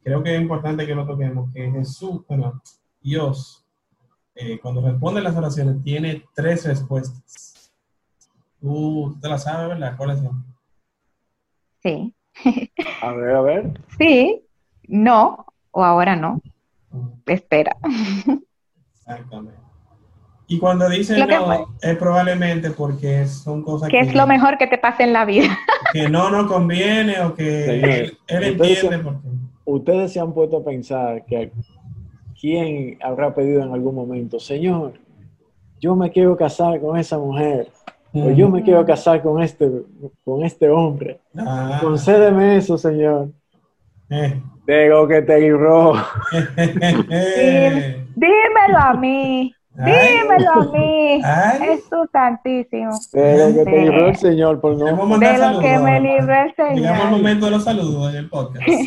creo 0.02 0.24
que 0.24 0.34
es 0.34 0.42
importante 0.42 0.88
que 0.88 0.96
lo 0.96 1.06
toquemos, 1.06 1.52
que 1.54 1.70
Jesús, 1.70 2.22
bueno, 2.30 2.62
Dios, 3.02 3.66
eh, 4.34 4.58
cuando 4.62 4.80
responde 4.80 5.20
las 5.22 5.36
oraciones, 5.36 5.84
tiene 5.84 6.24
tres 6.34 6.64
respuestas. 6.66 7.74
Tú 8.62 9.18
te 9.22 9.28
la 9.28 9.38
sabes, 9.38 9.68
¿verdad? 9.68 9.98
¿Cuáles 9.98 10.20
son? 10.20 10.46
Sí, 11.84 12.16
A 13.02 13.12
ver, 13.12 13.36
a 13.36 13.42
ver. 13.42 13.82
sí, 13.98 14.42
no, 14.88 15.46
o 15.72 15.84
ahora 15.84 16.16
no, 16.16 16.42
espera. 17.26 17.76
Exactamente. 18.96 19.68
Y 20.50 20.60
cuando 20.60 20.90
dicen 20.90 21.20
Lo 21.20 21.28
que 21.28 21.36
no, 21.36 21.46
fue- 21.46 21.66
es 21.82 21.98
probablemente 21.98 22.72
porque 22.72 23.26
son 23.28 23.62
cosas 23.64 23.90
¿Qué 23.90 24.00
que, 24.00 24.08
es 24.08 24.16
lo 24.16 24.26
mejor 24.28 24.58
que 24.58 24.68
te 24.68 24.78
pasa 24.78 25.04
en 25.04 25.12
la 25.12 25.26
vida? 25.26 25.58
que 25.94 26.10
no 26.10 26.30
nos 26.30 26.48
conviene 26.48 27.20
o 27.22 27.34
que 27.34 27.66
Señor, 27.66 27.90
él, 27.90 28.18
entiende 28.28 29.00
por 29.00 29.22
qué. 29.22 29.28
Ustedes 29.66 30.14
se 30.14 30.20
han 30.22 30.34
puesto 30.34 30.58
a 30.58 30.64
pensar 30.64 31.26
que 31.26 31.52
quién 32.40 32.98
habrá 33.02 33.36
pedido 33.36 33.62
en 33.62 33.74
algún 33.74 33.94
momento, 33.96 34.40
Señor, 34.40 34.94
yo 35.82 35.96
me 35.96 36.10
quiero 36.12 36.38
casar 36.38 36.80
con 36.80 36.98
esa 36.98 37.18
mujer, 37.18 37.70
o 38.14 38.32
yo 38.32 38.50
me 38.50 38.64
quiero 38.64 38.86
casar 38.86 39.22
con 39.22 39.42
este, 39.44 39.70
con 40.24 40.44
este 40.44 40.70
hombre. 40.70 41.20
Ah, 41.36 41.80
Concédeme 41.82 42.56
eso, 42.56 42.78
Señor. 42.78 43.30
Eh. 44.10 44.42
Lo 44.90 45.08
que 45.08 45.22
te 45.22 45.40
libró. 45.40 45.94
Dímelo 48.16 48.78
a 48.78 48.94
mí. 48.94 49.57
Dímelo 49.86 50.52
a 50.54 50.66
mí. 50.74 51.22
Ay. 51.24 51.60
Jesús 51.60 52.10
Santísimo. 52.12 52.92
De 53.14 53.38
lo 53.38 53.54
que 53.56 53.64
te 53.72 53.78
libró 53.82 54.08
el 54.08 54.16
Señor 54.16 54.60
por 54.60 54.76
no. 54.78 54.86
De 54.86 54.94
lo 55.34 55.38
saludos 55.38 55.64
que 55.64 55.78
me 55.80 56.00
libró 56.02 56.34
el 56.34 56.54
Llegamos 56.58 56.60
al 56.60 56.76
Señor. 56.76 57.12
momento 57.12 57.46
de 57.46 57.52
los 57.52 57.64
saludos 57.64 58.10
en 58.12 58.18
el 58.18 58.30
podcast. 58.30 58.68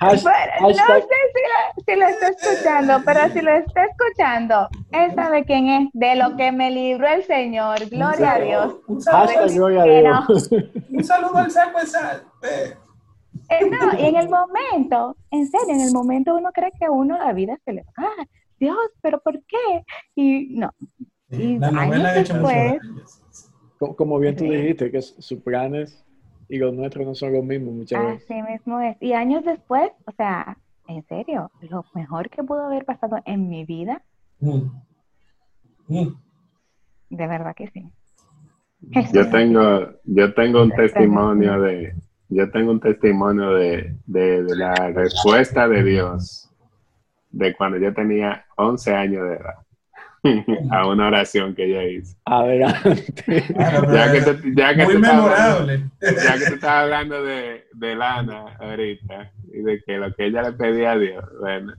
No 0.00 0.06
hashtag- 0.08 1.00
sé 1.00 1.16
si 1.34 1.40
lo, 1.44 1.84
si 1.86 1.96
lo 2.00 2.06
está 2.06 2.28
escuchando, 2.28 3.02
pero 3.04 3.20
si 3.32 3.40
lo 3.40 3.50
está 3.52 3.84
escuchando, 3.84 4.68
él 4.92 5.14
sabe 5.14 5.44
quién 5.44 5.68
es. 5.68 5.88
De 5.92 6.14
lo 6.16 6.36
que 6.36 6.52
me 6.52 6.70
libró 6.70 7.06
el 7.08 7.24
Señor. 7.24 7.78
Gloria 7.90 8.34
a 8.34 8.38
Dios. 8.40 8.76
Un 8.86 9.00
saludo, 9.00 9.26
hashtag 9.26 9.50
gloria 9.54 9.82
a 9.82 9.84
Dios. 9.84 10.50
un 10.90 11.04
saludo 11.04 11.38
al 11.38 11.50
saco 11.50 11.80
de 11.80 11.86
sal. 11.86 12.22
Eh. 12.42 12.46
Eh, 12.48 12.76
no, 13.70 13.98
y 13.98 14.04
en 14.06 14.16
el 14.16 14.28
momento, 14.28 15.16
en 15.30 15.46
serio, 15.46 15.74
en 15.74 15.80
el 15.80 15.92
momento 15.92 16.36
uno 16.36 16.50
cree 16.52 16.70
que 16.78 16.88
uno 16.88 17.16
la 17.18 17.32
vida 17.32 17.58
se 17.64 17.72
le 17.72 17.82
va. 17.82 17.92
Ah, 17.96 18.26
Dios, 18.60 18.76
pero 19.02 19.20
¿por 19.20 19.34
qué? 19.44 19.84
Y 20.14 20.48
no, 20.58 20.72
Y 21.30 21.58
La 21.58 21.70
novela 21.70 22.10
años 22.12 22.28
después- 22.28 22.78
Como 23.96 24.18
bien 24.18 24.34
tú 24.36 24.44
dijiste, 24.44 24.90
que 24.90 25.00
sus 25.02 25.40
planes 25.42 26.04
y 26.48 26.56
los 26.58 26.74
nuestros 26.74 27.06
no 27.06 27.14
son 27.14 27.32
los 27.34 27.44
mismos 27.44 27.74
muchas 27.74 28.02
veces. 28.04 28.24
así 28.30 28.42
mismo 28.42 28.80
es. 28.80 28.96
Y 29.00 29.12
años 29.12 29.44
después, 29.44 29.90
o 30.06 30.12
sea, 30.12 30.56
en 30.88 31.04
serio, 31.06 31.50
lo 31.60 31.84
mejor 31.94 32.30
que 32.30 32.42
pudo 32.42 32.64
haber 32.64 32.84
pasado 32.84 33.18
en 33.26 33.48
mi 33.48 33.64
vida, 33.64 34.02
Mm. 34.40 34.70
Mm. 35.88 36.08
de 37.10 37.26
verdad 37.26 37.54
que 37.54 37.68
sí. 37.68 37.84
Yo 39.12 39.28
tengo, 39.30 39.90
yo 40.04 40.34
tengo 40.34 40.62
un 40.62 40.70
testimonio 40.70 41.60
de, 41.60 41.94
yo 42.28 42.50
tengo 42.50 42.70
un 42.72 42.80
testimonio 42.80 43.54
de, 43.54 43.94
de, 44.06 44.42
de 44.44 44.56
la 44.56 44.74
respuesta 44.90 45.66
de 45.68 45.82
Dios 45.82 46.50
de 47.30 47.54
cuando 47.54 47.78
yo 47.78 47.92
tenía 47.94 48.44
11 48.56 48.94
años 48.94 49.28
de 49.28 49.34
edad. 49.36 49.54
a 50.72 50.86
una 50.88 51.06
oración 51.06 51.54
que 51.54 51.64
ella 51.66 51.84
hizo. 51.84 52.16
Adelante. 52.24 53.04
Claro, 53.54 53.92
Ya 53.94 54.12
que, 54.12 54.20
te- 54.20 54.54
ya 54.54 54.74
que 54.74 54.84
muy 54.84 54.98
memorable. 54.98 55.80
ya 56.00 56.34
que 56.38 56.46
tú 56.48 56.54
estás 56.54 56.70
hablando 56.70 57.22
de, 57.22 57.66
de 57.72 57.94
Lana 57.94 58.56
ahorita 58.58 59.30
y 59.52 59.58
de 59.62 59.80
que 59.86 59.96
lo 59.96 60.12
que 60.14 60.26
ella 60.26 60.42
le 60.42 60.52
pedía 60.52 60.92
a 60.92 60.98
Dios, 60.98 61.24
bueno, 61.40 61.72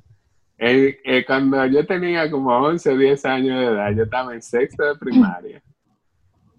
eh, 0.57 1.23
cuando 1.27 1.65
yo 1.65 1.85
tenía 1.85 2.31
como 2.31 2.51
11 2.57 2.89
o 2.91 2.97
10 2.97 3.25
años 3.25 3.59
de 3.59 3.65
edad, 3.65 3.91
yo 3.91 4.03
estaba 4.03 4.33
en 4.33 4.41
sexto 4.41 4.85
de 4.85 4.95
primaria 4.97 5.61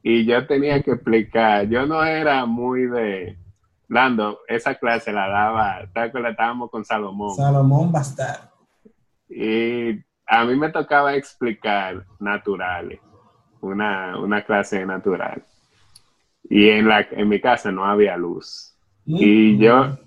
y 0.02 0.26
yo 0.26 0.46
tenía 0.46 0.82
que 0.82 0.92
explicar, 0.92 1.66
yo 1.68 1.86
no 1.86 2.02
era 2.04 2.44
muy 2.44 2.86
de, 2.86 3.36
Lando, 3.90 4.42
esa 4.46 4.76
clase 4.76 5.12
la 5.12 5.28
daba, 5.28 5.80
que 6.12 6.20
la 6.20 6.30
estábamos 6.30 6.70
con 6.70 6.84
Salomón 6.84 7.34
Salomón 7.34 7.90
Bastar. 7.90 8.48
y 9.28 9.98
a 10.26 10.44
mí 10.44 10.54
me 10.54 10.70
tocaba 10.70 11.16
explicar 11.16 12.06
naturales, 12.20 13.00
una, 13.60 14.16
una 14.16 14.44
clase 14.44 14.78
de 14.78 14.86
natural. 14.86 15.42
Y 16.44 16.68
en, 16.68 16.86
la, 16.86 17.00
en 17.10 17.28
mi 17.28 17.40
casa 17.40 17.72
no 17.72 17.84
había 17.84 18.16
luz. 18.16 18.76
Y 19.04 19.58
yo, 19.58 19.98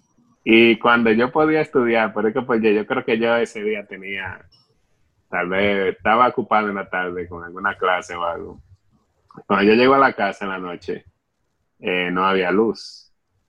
y 0.45 0.79
cuando 0.79 1.11
yo 1.11 1.29
podía 1.29 1.59
estudiar, 1.59 2.13
por 2.13 2.25
eso 2.25 2.45
pues 2.45 2.61
yo, 2.61 2.69
yo 2.69 2.85
creo 2.87 3.03
que 3.03 3.19
yo 3.19 3.35
ese 3.35 3.63
día 3.63 3.85
tenía, 3.85 4.47
tal 5.29 5.49
vez 5.49 5.97
estaba 5.97 6.29
ocupado 6.29 6.69
en 6.69 6.75
la 6.75 6.89
tarde 6.89 7.27
con 7.27 7.43
alguna 7.43 7.77
clase 7.77 8.15
o 8.15 8.23
algo. 8.23 8.61
Cuando 9.45 9.65
yo 9.65 9.73
llego 9.73 9.95
a 9.95 9.99
la 9.99 10.13
casa 10.13 10.45
en 10.45 10.51
la 10.51 10.57
noche, 10.57 11.03
eh, 11.79 12.09
no 12.11 12.25
había 12.25 12.49
luz. 12.49 13.02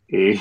Y, 0.09 0.41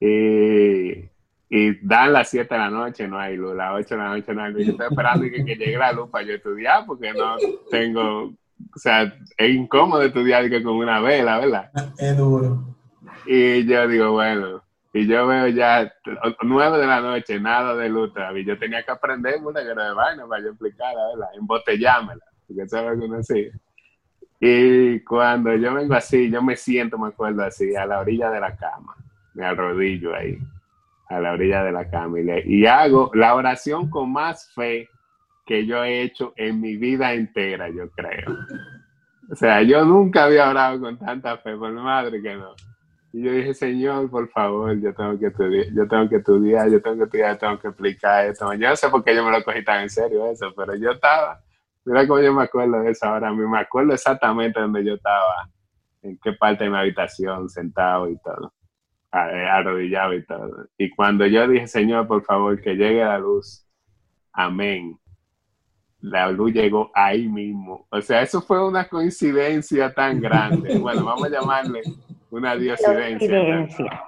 y, 0.00 1.10
y 1.48 1.86
dan 1.86 2.12
las 2.12 2.30
7 2.30 2.52
de 2.54 2.60
la 2.60 2.70
noche, 2.70 3.08
no 3.08 3.18
hay 3.18 3.36
luz, 3.36 3.54
las 3.54 3.72
8 3.74 3.88
de 3.88 3.96
la 3.96 4.08
noche 4.08 4.34
no 4.34 4.42
hay 4.42 4.52
luz. 4.52 4.64
Yo 4.64 4.72
estoy 4.72 4.86
esperando 4.90 5.22
que, 5.24 5.44
que 5.44 5.56
llegue 5.56 5.76
la 5.76 5.92
luz 5.92 6.10
para 6.10 6.24
yo 6.24 6.34
estudiar 6.34 6.86
porque 6.86 7.12
no 7.12 7.36
tengo, 7.70 8.24
o 8.24 8.78
sea, 8.78 9.02
es 9.36 9.50
incómodo 9.50 10.02
estudiar 10.02 10.48
que 10.48 10.62
con 10.62 10.76
una 10.76 11.00
vela, 11.00 11.38
¿verdad? 11.38 11.70
Es 11.98 12.16
duro. 12.16 12.76
Y 13.26 13.66
yo 13.66 13.88
digo, 13.88 14.12
bueno, 14.12 14.62
y 14.96 15.06
yo 15.06 15.26
veo 15.26 15.48
ya 15.48 15.92
nueve 16.42 16.78
de 16.78 16.86
la 16.86 17.00
noche, 17.02 17.38
nada 17.38 17.74
de 17.76 17.88
luz 17.88 18.14
todavía. 18.14 18.44
Yo 18.44 18.58
tenía 18.58 18.82
que 18.82 18.90
aprender 18.90 19.38
una 19.42 19.60
que 19.60 19.68
de 19.68 19.92
vaina 19.92 20.26
para 20.26 20.42
yo 20.42 20.50
explicarla, 20.50 21.08
¿verdad? 21.14 21.28
Embotellármela, 21.34 22.24
porque 22.46 22.62
eso 22.62 22.78
es 22.78 22.84
lo 22.84 22.98
que 22.98 23.04
uno 23.04 23.18
hacía. 23.18 23.52
Y 24.40 25.00
cuando 25.00 25.54
yo 25.54 25.74
vengo 25.74 25.94
así, 25.94 26.30
yo 26.30 26.42
me 26.42 26.56
siento, 26.56 26.98
me 26.98 27.08
acuerdo 27.08 27.42
así, 27.42 27.74
a 27.74 27.86
la 27.86 28.00
orilla 28.00 28.30
de 28.30 28.40
la 28.40 28.54
cama, 28.56 28.94
me 29.34 29.44
arrodillo 29.44 30.14
ahí, 30.14 30.38
a 31.08 31.20
la 31.20 31.32
orilla 31.32 31.64
de 31.64 31.72
la 31.72 31.88
cama, 31.88 32.20
y, 32.20 32.24
le- 32.24 32.42
y 32.46 32.66
hago 32.66 33.10
la 33.14 33.34
oración 33.34 33.88
con 33.88 34.12
más 34.12 34.52
fe 34.54 34.88
que 35.46 35.64
yo 35.64 35.82
he 35.84 36.02
hecho 36.02 36.32
en 36.36 36.60
mi 36.60 36.76
vida 36.76 37.12
entera, 37.14 37.68
yo 37.70 37.88
creo. 37.90 38.36
O 39.30 39.34
sea, 39.34 39.62
yo 39.62 39.84
nunca 39.84 40.24
había 40.24 40.48
orado 40.50 40.80
con 40.80 40.98
tanta 40.98 41.36
fe, 41.38 41.56
por 41.56 41.72
madre 41.72 42.20
que 42.20 42.34
no. 42.34 42.54
Y 43.12 43.22
yo 43.22 43.32
dije, 43.32 43.54
Señor, 43.54 44.10
por 44.10 44.28
favor, 44.28 44.78
yo 44.78 44.92
tengo 44.92 45.18
que 45.18 45.28
estudiar, 45.28 45.66
yo 45.74 45.88
tengo 45.88 46.08
que 46.08 46.16
estudiar, 46.16 46.70
yo 46.70 46.82
tengo 46.82 46.96
que 46.98 47.04
estudiar, 47.04 47.38
tengo 47.38 47.58
que 47.58 47.68
explicar 47.68 48.26
esto. 48.26 48.52
Yo 48.54 48.68
no 48.68 48.76
sé 48.76 48.88
por 48.90 49.02
qué 49.02 49.14
yo 49.14 49.24
me 49.24 49.30
lo 49.30 49.42
cogí 49.42 49.64
tan 49.64 49.82
en 49.82 49.90
serio 49.90 50.26
eso, 50.30 50.52
pero 50.54 50.74
yo 50.76 50.90
estaba, 50.90 51.40
mira 51.86 52.06
cómo 52.06 52.20
yo 52.20 52.32
me 52.34 52.42
acuerdo 52.42 52.80
de 52.80 52.90
eso 52.90 53.06
ahora 53.06 53.32
me 53.32 53.58
acuerdo 53.58 53.94
exactamente 53.94 54.60
donde 54.60 54.84
yo 54.84 54.94
estaba, 54.94 55.48
en 56.02 56.18
qué 56.22 56.32
parte 56.32 56.64
de 56.64 56.70
mi 56.70 56.76
habitación, 56.76 57.48
sentado 57.48 58.08
y 58.10 58.18
todo, 58.18 58.52
eh, 59.12 59.48
arrodillado 59.48 60.14
y 60.14 60.24
todo. 60.24 60.66
Y 60.76 60.90
cuando 60.90 61.26
yo 61.26 61.46
dije, 61.48 61.66
Señor, 61.66 62.06
por 62.06 62.24
favor, 62.24 62.60
que 62.60 62.74
llegue 62.74 63.04
la 63.04 63.18
luz, 63.18 63.66
amén. 64.32 64.98
La 66.00 66.30
luz 66.30 66.52
llegó 66.52 66.90
ahí 66.94 67.26
mismo. 67.26 67.86
O 67.90 68.00
sea, 68.00 68.22
eso 68.22 68.40
fue 68.42 68.64
una 68.64 68.86
coincidencia 68.88 69.92
tan 69.92 70.20
grande. 70.20 70.78
Bueno, 70.80 71.04
vamos 71.04 71.24
a 71.24 71.30
llamarle 71.30 71.82
una 72.30 72.54
diosidencia. 72.54 74.04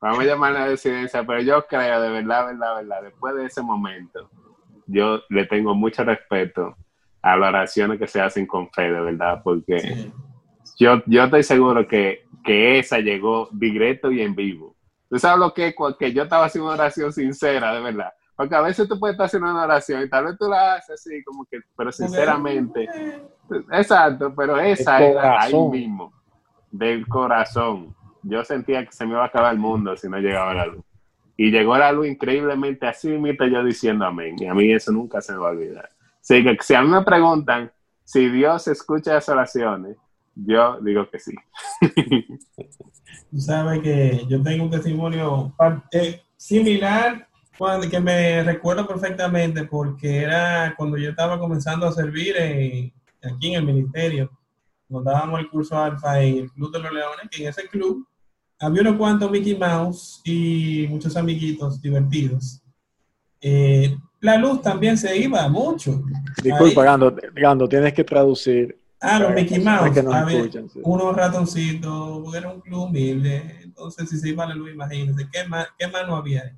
Vamos 0.00 0.20
a 0.20 0.24
llamarla 0.24 0.66
diosidencia, 0.66 1.24
pero 1.24 1.40
yo 1.40 1.64
creo, 1.66 2.00
de 2.00 2.10
verdad, 2.10 2.46
verdad, 2.46 2.76
verdad, 2.76 3.02
después 3.02 3.34
de 3.36 3.46
ese 3.46 3.62
momento, 3.62 4.28
yo 4.86 5.20
le 5.30 5.46
tengo 5.46 5.74
mucho 5.74 6.04
respeto 6.04 6.76
a 7.22 7.36
las 7.36 7.48
oraciones 7.48 7.98
que 7.98 8.06
se 8.06 8.20
hacen 8.20 8.46
con 8.46 8.70
fe, 8.70 8.90
de 8.92 9.00
verdad, 9.00 9.40
porque 9.42 9.80
Sí. 9.80 10.12
yo, 10.78 11.02
yo 11.06 11.24
estoy 11.24 11.42
seguro 11.42 11.86
que, 11.86 12.24
que 12.44 12.78
esa 12.78 12.98
llegó 13.00 13.48
directo 13.52 14.10
y 14.12 14.22
en 14.22 14.34
vivo. 14.34 14.74
¿Tú 15.10 15.18
sabes 15.18 15.38
lo 15.38 15.52
que 15.54 15.68
es? 15.68 15.74
Que 15.98 16.12
yo 16.12 16.24
estaba 16.24 16.46
haciendo 16.46 16.68
una 16.68 16.80
oración 16.80 17.12
sincera, 17.12 17.74
de 17.74 17.80
verdad. 17.80 18.12
Porque 18.36 18.54
a 18.54 18.60
veces 18.60 18.86
tú 18.88 19.00
puedes 19.00 19.14
estar 19.14 19.26
haciendo 19.26 19.50
una 19.50 19.64
oración 19.64 20.02
y 20.02 20.08
tal 20.08 20.26
vez 20.26 20.38
tú 20.38 20.48
la 20.48 20.74
haces 20.74 20.90
así, 20.94 21.24
como 21.24 21.44
que, 21.46 21.58
pero 21.76 21.90
sinceramente, 21.90 22.88
exacto, 23.72 24.32
pero 24.36 24.60
esa 24.60 25.02
era 25.02 25.40
ahí 25.40 25.54
mismo, 25.54 26.12
del 26.70 27.06
corazón. 27.08 27.94
Yo 28.22 28.44
sentía 28.44 28.84
que 28.84 28.92
se 28.92 29.04
me 29.04 29.12
iba 29.12 29.22
a 29.22 29.26
acabar 29.26 29.52
el 29.52 29.58
mundo 29.58 29.96
si 29.96 30.08
no 30.08 30.18
llegaba 30.18 30.54
la 30.54 30.66
luz. 30.66 30.84
Y 31.36 31.50
llegó 31.50 31.76
la 31.78 31.90
luz 31.90 32.06
increíblemente 32.06 32.86
así, 32.86 33.08
mismo 33.08 33.44
yo 33.46 33.64
diciendo 33.64 34.04
amén. 34.04 34.36
Y 34.38 34.46
a 34.46 34.54
mí 34.54 34.72
eso 34.72 34.92
nunca 34.92 35.20
se 35.20 35.32
me 35.32 35.38
va 35.38 35.48
a 35.48 35.52
olvidar. 35.52 35.88
Así 36.28 36.44
que 36.44 36.58
si 36.60 36.74
a 36.74 36.82
mí 36.82 36.90
me 36.90 37.02
preguntan 37.02 37.72
si 38.04 38.28
Dios 38.28 38.68
escucha 38.68 39.16
esas 39.16 39.30
oraciones, 39.30 39.96
yo 40.34 40.78
digo 40.82 41.08
que 41.08 41.18
sí. 41.18 41.34
Tú 43.30 43.40
sabes 43.40 43.80
que 43.80 44.26
yo 44.28 44.42
tengo 44.42 44.64
un 44.64 44.70
testimonio 44.70 45.54
similar 46.36 47.26
cuando, 47.56 47.88
que 47.88 47.98
me 47.98 48.42
recuerdo 48.42 48.86
perfectamente 48.86 49.64
porque 49.64 50.18
era 50.18 50.74
cuando 50.76 50.98
yo 50.98 51.10
estaba 51.10 51.38
comenzando 51.38 51.86
a 51.86 51.92
servir 51.92 52.36
aquí 52.36 53.48
en 53.48 53.54
el 53.54 53.64
ministerio. 53.64 54.30
Nos 54.86 55.04
dábamos 55.04 55.40
el 55.40 55.48
curso 55.48 55.78
alfa 55.78 56.20
en 56.20 56.38
el 56.38 56.52
Club 56.52 56.72
de 56.72 56.80
los 56.80 56.92
Leones, 56.92 57.28
que 57.30 57.42
en 57.42 57.48
ese 57.48 57.66
club 57.68 58.06
había 58.58 58.82
unos 58.82 58.96
cuantos 58.96 59.30
Mickey 59.30 59.56
Mouse 59.56 60.20
y 60.24 60.86
muchos 60.90 61.16
amiguitos 61.16 61.80
divertidos. 61.80 62.62
Eh, 63.40 63.96
la 64.20 64.36
luz 64.36 64.62
también 64.62 64.98
se 64.98 65.16
iba 65.16 65.48
mucho. 65.48 66.02
Disculpa, 66.42 66.84
Gando, 66.84 67.16
Gando, 67.34 67.68
tienes 67.68 67.92
que 67.92 68.04
traducir. 68.04 68.78
Ah, 69.00 69.20
los 69.20 69.32
Mickey 69.32 69.60
Mouse. 69.60 69.92
que 69.92 70.00
había 70.00 70.38
escuchan, 70.38 70.68
sí. 70.68 70.80
unos 70.82 71.14
ratoncitos, 71.14 72.20
porque 72.22 72.38
era 72.38 72.50
un 72.50 72.60
club 72.60 72.84
humilde. 72.84 73.60
Entonces, 73.62 74.08
si 74.08 74.18
se 74.18 74.30
iba 74.30 74.46
la 74.46 74.54
luz, 74.54 74.70
imagínense, 74.72 75.28
¿qué 75.32 75.44
más, 75.44 75.68
qué 75.78 75.86
más 75.86 76.06
no 76.06 76.16
había 76.16 76.42
ahí? 76.42 76.50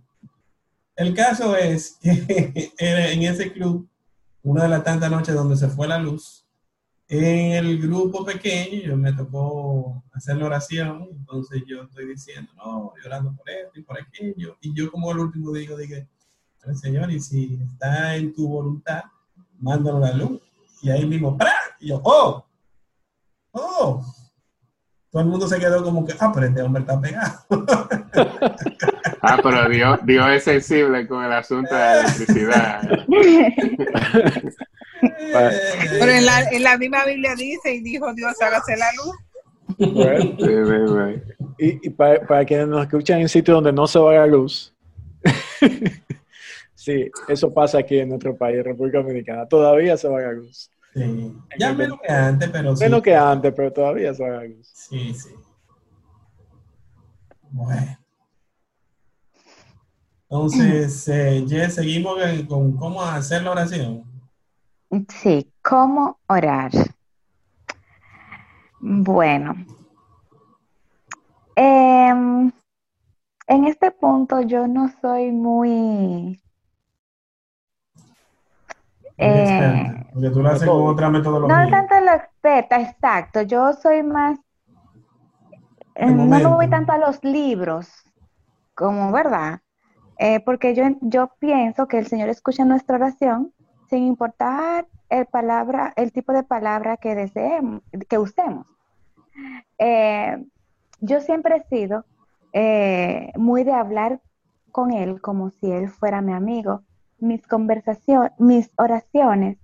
El 0.96 1.14
caso 1.14 1.54
es 1.56 1.98
que 2.02 2.72
en 2.78 3.22
ese 3.22 3.52
club, 3.52 3.88
una 4.42 4.62
de 4.62 4.70
las 4.70 4.84
tantas 4.84 5.10
noches 5.10 5.34
donde 5.34 5.56
se 5.56 5.68
fue 5.68 5.86
la 5.86 5.98
luz, 5.98 6.46
en 7.08 7.52
el 7.52 7.78
grupo 7.80 8.24
pequeño, 8.24 8.82
yo 8.82 8.96
me 8.96 9.12
tocó 9.12 10.04
hacer 10.12 10.36
la 10.36 10.46
oración, 10.46 11.08
entonces 11.10 11.62
yo 11.66 11.82
estoy 11.82 12.06
diciendo, 12.06 12.52
no, 12.56 12.92
llorando 13.02 13.34
por 13.34 13.50
esto 13.50 13.80
y 13.80 13.82
por 13.82 13.98
aquello, 14.00 14.56
y 14.60 14.72
yo 14.72 14.90
como 14.92 15.10
el 15.10 15.18
último 15.18 15.52
digo, 15.52 15.76
dije, 15.76 16.06
"Pero, 16.62 16.74
Señor, 16.76 17.10
y 17.10 17.20
si 17.20 17.58
está 17.72 18.16
en 18.16 18.32
tu 18.34 18.48
voluntad, 18.48 19.02
mándalo 19.58 19.98
la 20.00 20.12
luz. 20.12 20.40
Y 20.82 20.90
ahí 20.90 21.04
mismo, 21.06 21.36
¡pra! 21.36 21.52
Y 21.78 21.88
yo, 21.88 22.00
¡oh! 22.04 22.44
¡oh! 23.52 24.04
Todo 25.10 25.22
el 25.22 25.28
mundo 25.28 25.48
se 25.48 25.58
quedó 25.58 25.82
como 25.82 26.06
que, 26.06 26.14
ah, 26.20 26.30
pero 26.32 26.46
este 26.46 26.62
hombre 26.62 26.82
está 26.82 27.00
pegado. 27.00 27.40
Ah, 29.22 29.38
pero 29.42 29.68
Dios, 29.68 29.98
Dios 30.04 30.26
es 30.30 30.44
sensible 30.44 31.06
con 31.06 31.22
el 31.22 31.30
asunto 31.32 31.74
de 31.74 31.80
la 31.80 32.00
electricidad. 32.00 32.80
Pero 35.98 36.12
en 36.12 36.24
la, 36.26 36.42
en 36.50 36.62
la 36.62 36.78
misma 36.78 37.04
Biblia 37.04 37.34
dice, 37.34 37.74
y 37.74 37.80
dijo 37.82 38.12
Dios, 38.14 38.34
hágase 38.40 38.76
la 38.78 38.86
luz. 38.96 39.14
Bueno, 39.92 40.20
Sí, 40.22 40.36
sí, 40.38 40.74
sí. 40.88 41.76
y, 41.82 41.86
y 41.86 41.90
para, 41.90 42.26
para 42.26 42.44
quienes 42.44 42.68
nos 42.68 42.82
escuchan 42.82 43.20
en 43.20 43.28
sitios 43.28 43.56
donde 43.56 43.72
no 43.72 43.86
se 43.86 43.98
va 43.98 44.14
la 44.14 44.26
luz, 44.26 44.74
sí, 46.80 47.10
eso 47.28 47.52
pasa 47.52 47.78
aquí 47.78 47.98
en 47.98 48.08
nuestro 48.08 48.34
país, 48.36 48.64
República 48.64 48.98
Dominicana. 48.98 49.46
Todavía 49.46 49.96
se 49.96 50.08
va 50.08 50.20
la 50.20 50.32
luz. 50.32 50.70
Sí. 50.94 51.36
Ya 51.58 51.72
menos 51.74 51.98
que 52.00 52.12
antes, 52.12 52.48
pero 52.48 52.74
sí. 52.74 52.84
Menos 52.84 53.02
que 53.02 53.14
antes, 53.14 53.52
pero 53.54 53.72
todavía 53.72 54.14
se 54.14 54.22
va 54.22 54.36
la 54.36 54.44
luz. 54.44 54.66
Sí, 54.74 55.14
sí. 55.14 55.30
Bueno. 57.50 57.98
Entonces, 60.30 61.08
eh, 61.08 61.44
Jess, 61.46 61.74
seguimos 61.74 62.16
con 62.48 62.76
cómo 62.76 63.02
hacer 63.02 63.42
la 63.42 63.50
oración. 63.50 64.04
Sí, 65.08 65.52
¿cómo 65.62 66.18
orar? 66.28 66.70
Bueno, 68.80 69.54
em, 71.54 72.50
en 73.46 73.64
este 73.64 73.90
punto 73.90 74.40
yo 74.40 74.66
no 74.66 74.90
soy 75.00 75.30
muy... 75.32 76.40
eh, 79.20 79.42
Experta, 79.42 80.06
Porque 80.12 80.30
tú 80.30 80.42
lo 80.42 80.48
haces 80.48 80.68
con 80.68 80.88
otra 80.88 81.10
no 81.10 81.70
tanto 81.70 82.00
lo 82.00 82.12
experta, 82.12 82.80
exacto, 82.80 83.42
yo 83.42 83.72
soy 83.74 84.02
más... 84.02 84.38
eh, 85.94 86.10
no 86.10 86.24
me 86.24 86.44
voy 86.44 86.68
tanto 86.68 86.92
a 86.92 86.98
los 86.98 87.22
libros, 87.22 87.88
como, 88.74 89.12
¿verdad? 89.12 89.60
Eh, 90.18 90.40
porque 90.40 90.74
yo, 90.74 90.84
yo 91.00 91.32
pienso 91.38 91.86
que 91.86 91.98
el 91.98 92.06
Señor 92.06 92.28
escucha 92.28 92.64
nuestra 92.64 92.96
oración 92.96 93.52
sin 93.88 94.04
importar 94.04 94.86
el 95.08 95.26
palabra, 95.26 95.92
el 95.96 96.12
tipo 96.12 96.32
de 96.32 96.42
palabra 96.42 96.96
que 96.96 97.14
deseemos, 97.14 97.82
que 98.08 98.18
usemos. 98.18 98.66
Yo 101.00 101.20
siempre 101.20 101.56
he 101.56 101.68
sido 101.68 102.04
muy 103.36 103.64
de 103.64 103.72
hablar 103.72 104.20
con 104.70 104.92
él 104.92 105.20
como 105.20 105.50
si 105.50 105.70
él 105.70 105.88
fuera 105.88 106.22
mi 106.22 106.32
amigo. 106.32 106.82
Mis 107.20 107.46
conversaciones, 107.46 108.32
mis 108.38 108.70
oraciones, 108.76 109.58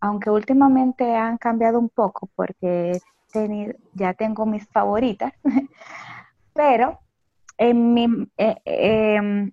aunque 0.00 0.30
últimamente 0.30 1.14
han 1.14 1.38
cambiado 1.38 1.78
un 1.78 1.88
poco 1.88 2.28
porque 2.34 2.98
ya 3.92 4.14
tengo 4.14 4.46
mis 4.46 4.66
favoritas, 4.68 5.32
pero 6.54 7.00
en 7.58 7.94
mi, 7.94 8.06
eh, 8.38 8.56
em, 8.64 9.52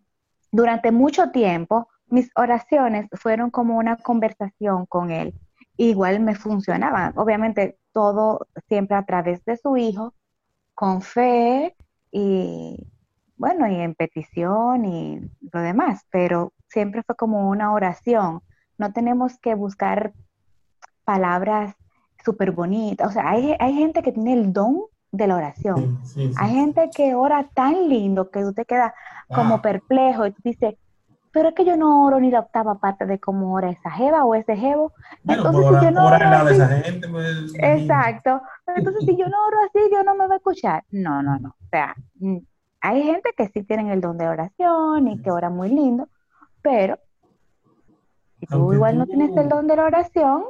durante 0.52 0.92
mucho 0.92 1.32
tiempo 1.32 1.90
mis 2.08 2.30
oraciones 2.36 3.08
fueron 3.14 3.50
como 3.50 3.78
una 3.78 3.98
conversación 3.98 4.86
con 4.86 5.12
él. 5.12 5.34
Igual 5.78 6.20
me 6.20 6.36
funcionaban. 6.36 7.14
Obviamente 7.18 7.78
todo 7.92 8.48
siempre 8.68 8.96
a 8.96 9.06
través 9.06 9.44
de 9.46 9.58
su 9.58 9.78
hijo, 9.78 10.14
con 10.76 11.02
fe 11.02 11.76
y 12.12 12.88
bueno, 13.36 13.68
y 13.68 13.76
en 13.76 13.96
petición 13.96 14.86
y 14.86 15.20
lo 15.52 15.60
demás, 15.60 16.06
pero 16.12 16.54
siempre 16.74 17.04
fue 17.04 17.16
como 17.16 17.50
una 17.50 17.72
oración. 17.72 18.42
No 18.78 18.92
tenemos 18.92 19.38
que 19.40 19.54
buscar 19.56 20.14
palabras 21.06 21.76
súper 22.26 22.52
bonitas. 22.52 23.08
O 23.10 23.12
sea, 23.12 23.30
hay, 23.30 23.56
hay, 23.60 23.74
gente 23.76 24.02
que 24.02 24.12
tiene 24.12 24.34
el 24.34 24.52
don 24.54 24.82
de 25.12 25.28
la 25.28 25.36
oración. 25.36 26.00
Sí, 26.04 26.14
sí, 26.14 26.28
sí. 26.30 26.36
Hay 26.38 26.54
gente 26.56 26.90
que 26.96 27.14
ora 27.16 27.48
tan 27.54 27.88
lindo 27.90 28.30
que 28.32 28.42
tú 28.42 28.54
te 28.54 28.66
quedas 28.66 28.94
como 29.28 29.56
Ah. 29.56 29.62
perplejo 29.62 30.26
y 30.26 30.32
tú 30.32 30.42
dices, 30.44 30.76
pero 31.32 31.50
es 31.50 31.56
que 31.56 31.66
yo 31.66 31.76
no 31.76 32.06
oro 32.06 32.20
ni 32.20 32.30
la 32.32 32.40
octava 32.42 32.76
parte 32.76 33.06
de 33.06 33.20
cómo 33.20 33.54
ora 33.54 33.70
esa 33.70 33.90
jeva 33.92 34.24
o 34.24 34.36
ese 34.36 34.56
jevo. 34.56 34.94
Bueno, 35.24 35.46
Entonces, 35.46 35.80
si 35.80 35.86
yo 35.86 35.92
no 35.92 36.06
oro 36.08 36.18
de 36.18 36.26
así- 36.26 36.54
esa 36.56 36.68
gente, 36.68 37.08
pues. 37.10 37.54
Exacto. 37.60 38.42
Entonces, 38.76 39.04
si 39.06 39.18
yo 39.18 39.28
no 39.30 39.38
oro 39.48 39.58
así, 39.68 39.80
Dios 39.90 40.06
no 40.06 40.16
me 40.16 40.28
va 40.28 40.36
a 40.36 40.38
escuchar. 40.38 40.84
No, 40.92 41.22
no, 41.22 41.38
no. 41.40 41.50
O 41.50 41.68
sea, 41.72 41.96
mm, 42.20 42.38
hay 42.82 43.04
gente 43.04 43.30
que 43.36 43.48
sí 43.48 43.64
tienen 43.64 43.90
el 43.90 44.02
don 44.02 44.18
de 44.18 44.28
oración 44.28 45.08
y 45.08 45.22
que 45.22 45.32
ora 45.32 45.50
muy 45.50 45.70
lindo, 45.70 46.08
pero 46.64 46.98
si 48.40 48.48
tú 48.48 48.56
Aunque 48.56 48.76
igual 48.76 48.98
no 48.98 49.06
tienes 49.06 49.38
el 49.38 49.50
don 49.50 49.68
de 49.68 49.76
la 49.76 49.86
oración, 49.86 50.44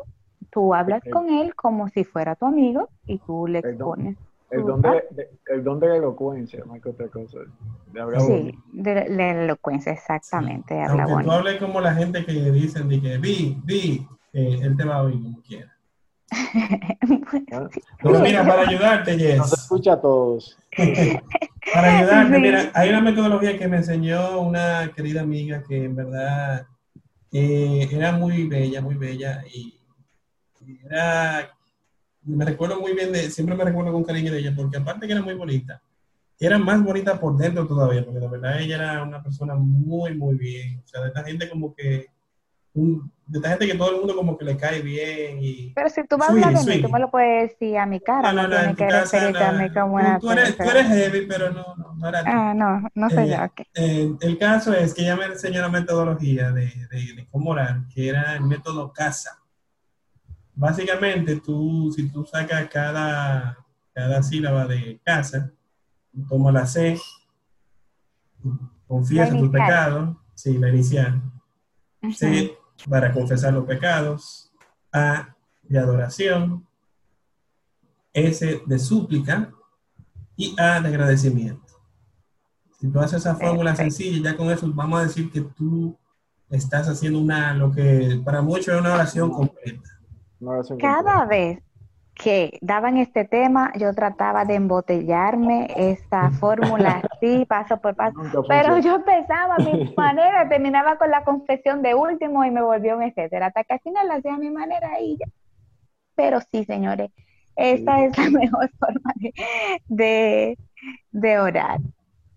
tú 0.49 0.73
hablas 0.73 1.03
con 1.11 1.29
él 1.29 1.53
como 1.55 1.89
si 1.89 2.03
fuera 2.05 2.35
tu 2.35 2.45
amigo 2.45 2.89
y 3.05 3.17
tú 3.19 3.47
le 3.47 3.59
El 3.59 3.77
don. 3.77 3.99
expones. 3.99 4.17
El 4.49 4.65
don 4.65 4.81
de, 4.81 4.89
de- 5.11 5.29
el 5.47 5.63
don 5.63 5.79
de 5.79 5.87
la 5.87 5.95
elocuencia, 5.97 6.63
más 6.65 6.79
que 6.79 6.89
otra 6.89 7.07
cosa. 7.09 7.39
De 7.91 7.99
hablar 7.99 8.21
Sí, 8.21 8.53
de 8.71 8.95
la- 8.95 9.05
la 9.07 9.43
elocuencia, 9.43 9.91
exactamente, 9.91 10.79
habla 10.79 11.03
Aunque 11.03 11.23
tú 11.23 11.31
hables 11.31 11.59
como 11.59 11.81
la 11.81 11.93
gente 11.95 12.23
que 12.25 12.33
dicen 12.51 12.87
de 12.87 13.01
que 13.01 13.17
vi, 13.17 13.59
vi, 13.65 14.07
eh, 14.33 14.59
él 14.61 14.77
te 14.77 14.85
va 14.85 14.97
a 14.97 15.03
oír 15.03 15.21
como 15.21 15.41
quiera. 15.41 15.72
Pero 18.01 18.19
mira, 18.19 18.45
para 18.45 18.67
ayudarte, 18.67 19.17
Jess. 19.17 19.37
Nos 19.37 19.53
escucha 19.53 19.93
a 19.93 20.01
todos. 20.01 20.57
Para 21.73 21.99
ayudarte, 21.99 22.35
Sí. 22.35 22.41
mira, 22.41 22.71
hay 22.73 22.89
una 22.89 23.01
metodología 23.01 23.57
que 23.57 23.67
me 23.67 23.77
enseñó 23.77 24.39
una 24.41 24.91
querida 24.95 25.21
amiga 25.21 25.63
que 25.67 25.85
en 25.85 25.95
verdad 25.95 26.67
eh, 27.31 27.87
era 27.91 28.11
muy 28.11 28.47
bella, 28.47 28.81
muy 28.81 28.95
bella 28.95 29.43
y, 29.53 29.79
y 30.65 30.79
era, 30.85 31.49
me 32.23 32.43
recuerdo 32.45 32.79
muy 32.79 32.93
bien 32.93 33.11
de, 33.13 33.29
siempre 33.31 33.55
me 33.55 33.63
recuerdo 33.63 33.93
con 33.93 34.03
cariño 34.03 34.31
de 34.31 34.39
ella 34.39 34.53
porque 34.55 34.77
aparte 34.77 35.07
que 35.07 35.13
era 35.13 35.21
muy 35.21 35.35
bonita, 35.35 35.81
era 36.39 36.57
más 36.59 36.83
bonita 36.83 37.19
por 37.19 37.37
dentro 37.37 37.65
todavía, 37.65 38.03
porque 38.03 38.19
la 38.19 38.27
verdad 38.29 38.59
ella 38.59 38.75
era 38.75 39.03
una 39.03 39.23
persona 39.23 39.55
muy, 39.55 40.15
muy 40.15 40.35
bien, 40.35 40.81
o 40.83 40.87
sea, 40.87 41.01
de 41.01 41.07
esta 41.07 41.23
gente 41.23 41.49
como 41.49 41.73
que, 41.73 42.07
un- 42.73 43.11
de 43.25 43.37
esta 43.39 43.49
gente 43.51 43.67
que 43.67 43.75
todo 43.75 43.91
el 43.91 43.97
mundo 43.97 44.15
como 44.15 44.37
que 44.37 44.43
le 44.45 44.57
cae 44.57 44.81
bien 44.81 45.37
y... 45.41 45.71
Pero 45.73 45.89
si 45.89 46.05
tú 46.05 46.17
vas 46.17 46.29
a 46.29 46.31
hablar 46.33 46.53
de 46.53 46.75
mí, 46.75 46.81
tú 46.81 46.89
me 46.89 46.99
lo 46.99 47.09
puedes 47.09 47.51
decir 47.51 47.77
a 47.77 47.85
mi 47.85 47.99
cara, 48.01 48.33
No, 48.33 48.43
no, 48.43 48.47
no, 48.49 48.63
no, 48.63 48.69
tu 48.71 48.75
que 48.77 48.87
casa, 48.87 49.17
referirte 49.17 49.43
a 49.43 49.51
mí 49.53 49.69
como 49.71 49.87
tú- 49.87 49.93
una 49.95 50.19
tú, 50.19 50.31
eres, 50.31 50.57
tú 50.57 50.63
eres 50.63 50.87
heavy, 50.87 51.25
pero 51.25 51.51
no, 51.51 51.75
no, 51.75 51.93
no 51.95 52.07
era 52.09 52.19
tú. 52.23 52.29
Ah, 52.31 52.53
no, 52.53 52.89
no 52.93 53.09
soy 53.09 53.23
Eh, 53.29 53.37
yo, 53.37 53.43
ok. 53.45 53.61
eh, 53.75 54.13
el 54.21 54.37
caso 54.37 54.73
es 54.73 54.93
que 54.93 55.03
ella 55.03 55.15
me 55.15 55.25
enseñó 55.25 55.59
una 55.59 55.69
metodología 55.69 56.51
de, 56.51 56.65
de- 56.91 57.13
de 57.15 57.27
cómo 57.31 57.51
orar, 57.51 57.87
que 57.93 58.09
era 58.09 58.35
el 58.35 58.41
método 58.43 58.91
CASA. 58.91 59.39
Básicamente, 60.55 61.37
tú, 61.39 61.91
si 61.95 62.09
tú 62.11 62.25
sacas 62.25 62.67
cada, 62.69 63.57
cada 63.93 64.21
sílaba 64.21 64.67
de 64.67 64.99
CASA, 65.03 65.49
tú 66.11 66.25
tomas 66.27 66.53
la 66.53 66.65
C, 66.67 66.99
confiesa 68.87 69.31
La 69.33 69.39
inicial. 69.39 69.51
pecados, 69.51 70.17
sí, 70.35 70.57
la 70.57 70.69
inicial. 70.69 71.21
C, 72.13 72.55
para 72.89 73.11
confesar 73.11 73.53
los 73.53 73.65
pecados. 73.65 74.51
A, 74.91 75.35
de 75.63 75.79
adoración. 75.79 76.67
S, 78.13 78.61
de 78.65 78.79
súplica. 78.79 79.51
Y 80.35 80.55
A, 80.59 80.79
de 80.81 80.89
agradecimiento. 80.89 81.61
Si 82.79 82.89
tú 82.89 82.99
haces 82.99 83.21
esa 83.21 83.35
fórmula 83.35 83.75
sencilla, 83.75 84.31
ya 84.31 84.37
con 84.37 84.51
eso 84.51 84.69
vamos 84.73 84.99
a 84.99 85.03
decir 85.03 85.31
que 85.31 85.41
tú 85.41 85.97
estás 86.49 86.89
haciendo 86.89 87.19
una, 87.19 87.53
lo 87.53 87.71
que 87.71 88.21
para 88.25 88.41
muchos 88.41 88.67
es 88.67 88.79
una 88.79 88.93
oración 88.93 89.31
completa. 89.31 89.89
Cada 90.79 91.25
vez 91.25 91.59
que 92.15 92.57
daban 92.61 92.97
este 92.97 93.25
tema, 93.25 93.71
yo 93.77 93.93
trataba 93.93 94.45
de 94.45 94.55
embotellarme 94.55 95.67
esta 95.75 96.29
fórmula 96.39 97.01
así, 97.11 97.45
paso 97.45 97.77
por 97.81 97.95
paso. 97.95 98.17
Nunca 98.21 98.41
Pero 98.47 98.73
funciona. 98.73 98.81
yo 98.81 98.95
empezaba 98.95 99.55
a 99.55 99.59
mi 99.59 99.93
manera, 99.97 100.47
terminaba 100.49 100.97
con 100.97 101.09
la 101.11 101.23
confesión 101.23 101.81
de 101.81 101.95
último 101.95 102.45
y 102.45 102.51
me 102.51 102.61
volvió 102.61 102.95
un 102.97 103.03
etcétera. 103.03 103.47
Hasta 103.47 103.63
que 103.63 103.73
al 103.73 103.79
final 103.79 104.07
la 104.07 104.15
hacía 104.15 104.35
a 104.35 104.37
mi 104.37 104.51
manera 104.51 104.99
y 105.01 105.17
ya. 105.17 105.25
Pero 106.15 106.39
sí, 106.51 106.63
señores, 106.65 107.11
esta 107.55 107.97
Sí. 107.97 108.03
es 108.05 108.17
la 108.17 108.29
mejor 108.39 108.69
forma 108.79 109.13
de, 109.15 109.33
de, 109.87 110.57
de 111.11 111.39
orar. 111.39 111.79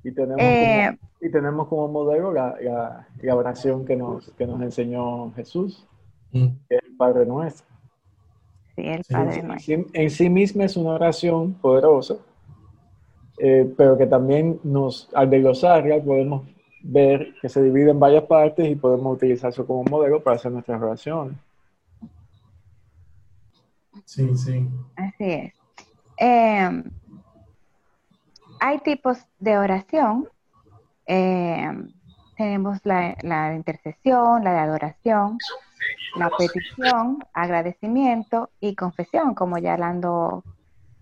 Y 0.03 0.13
tenemos, 0.15 0.37
Eh, 0.41 0.97
como, 0.99 1.11
y 1.21 1.31
tenemos 1.31 1.69
como 1.69 1.89
modelo 1.89 2.33
la, 2.33 2.55
la, 2.61 3.07
la 3.21 3.35
oración 3.37 3.85
que 3.85 3.97
nos, 3.97 4.31
que 4.33 4.47
nos 4.47 4.61
enseñó 4.63 5.33
Jesús, 5.35 5.87
Mm. 6.33 6.47
que 6.69 6.77
es 6.77 6.83
el 6.85 6.97
Padre 6.97 7.25
Nuestro. 7.27 7.67
Sí, 8.77 8.83
el 8.87 9.05
Padre 9.11 9.33
sí, 9.33 9.41
En 9.41 9.47
nuestro. 9.49 9.77
sí, 9.77 9.87
en 9.93 10.11
sí 10.11 10.29
misma 10.31 10.65
es 10.65 10.77
una 10.77 10.91
oración 10.91 11.55
poderosa, 11.55 12.17
eh, 13.39 13.73
pero 13.77 13.97
que 13.99 14.07
también 14.07 14.61
nos, 14.63 15.09
al 15.15 15.31
desglosarla 15.31 16.03
podemos 16.03 16.47
ver 16.83 17.35
que 17.41 17.49
se 17.49 17.63
divide 17.63 17.91
en 17.91 17.99
varias 18.01 18.25
partes 18.25 18.69
y 18.69 18.77
podemos 18.77 19.17
utilizarlo 19.17 19.67
como 19.67 19.85
modelo 19.85 20.23
para 20.23 20.37
hacer 20.37 20.53
nuestras 20.53 20.81
oraciones. 20.81 21.37
Sí, 24.05 24.37
sí. 24.37 24.69
Así 24.95 25.25
es. 25.25 25.55
Eh, 26.19 26.83
hay 28.61 28.79
tipos 28.81 29.19
de 29.39 29.59
oración. 29.59 30.29
Eh, 31.07 31.69
tenemos 32.37 32.79
la, 32.85 33.17
la 33.23 33.51
de 33.51 33.57
intercesión, 33.57 34.45
la 34.45 34.53
de 34.53 34.59
adoración, 34.59 35.39
la 36.17 36.31
petición, 36.31 37.19
agradecimiento 37.33 38.51
y 38.61 38.75
confesión, 38.75 39.35
como 39.35 39.59
ya 39.59 39.77
Lando 39.77 40.45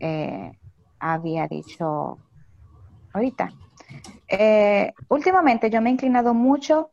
eh, 0.01 0.59
había 0.99 1.47
dicho 1.47 2.19
ahorita. 3.13 3.53
Eh, 4.29 4.93
últimamente 5.09 5.71
yo 5.71 5.81
me 5.81 5.91
he 5.91 5.93
inclinado 5.93 6.35
mucho, 6.35 6.91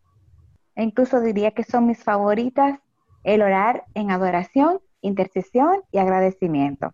e 0.75 0.83
incluso 0.83 1.19
diría 1.19 1.51
que 1.51 1.63
son 1.63 1.87
mis 1.87 2.03
favoritas, 2.03 2.79
el 3.23 3.41
orar 3.41 3.85
en 3.93 4.11
adoración, 4.11 4.79
intercesión 5.01 5.81
y 5.91 5.97
agradecimiento. 5.97 6.93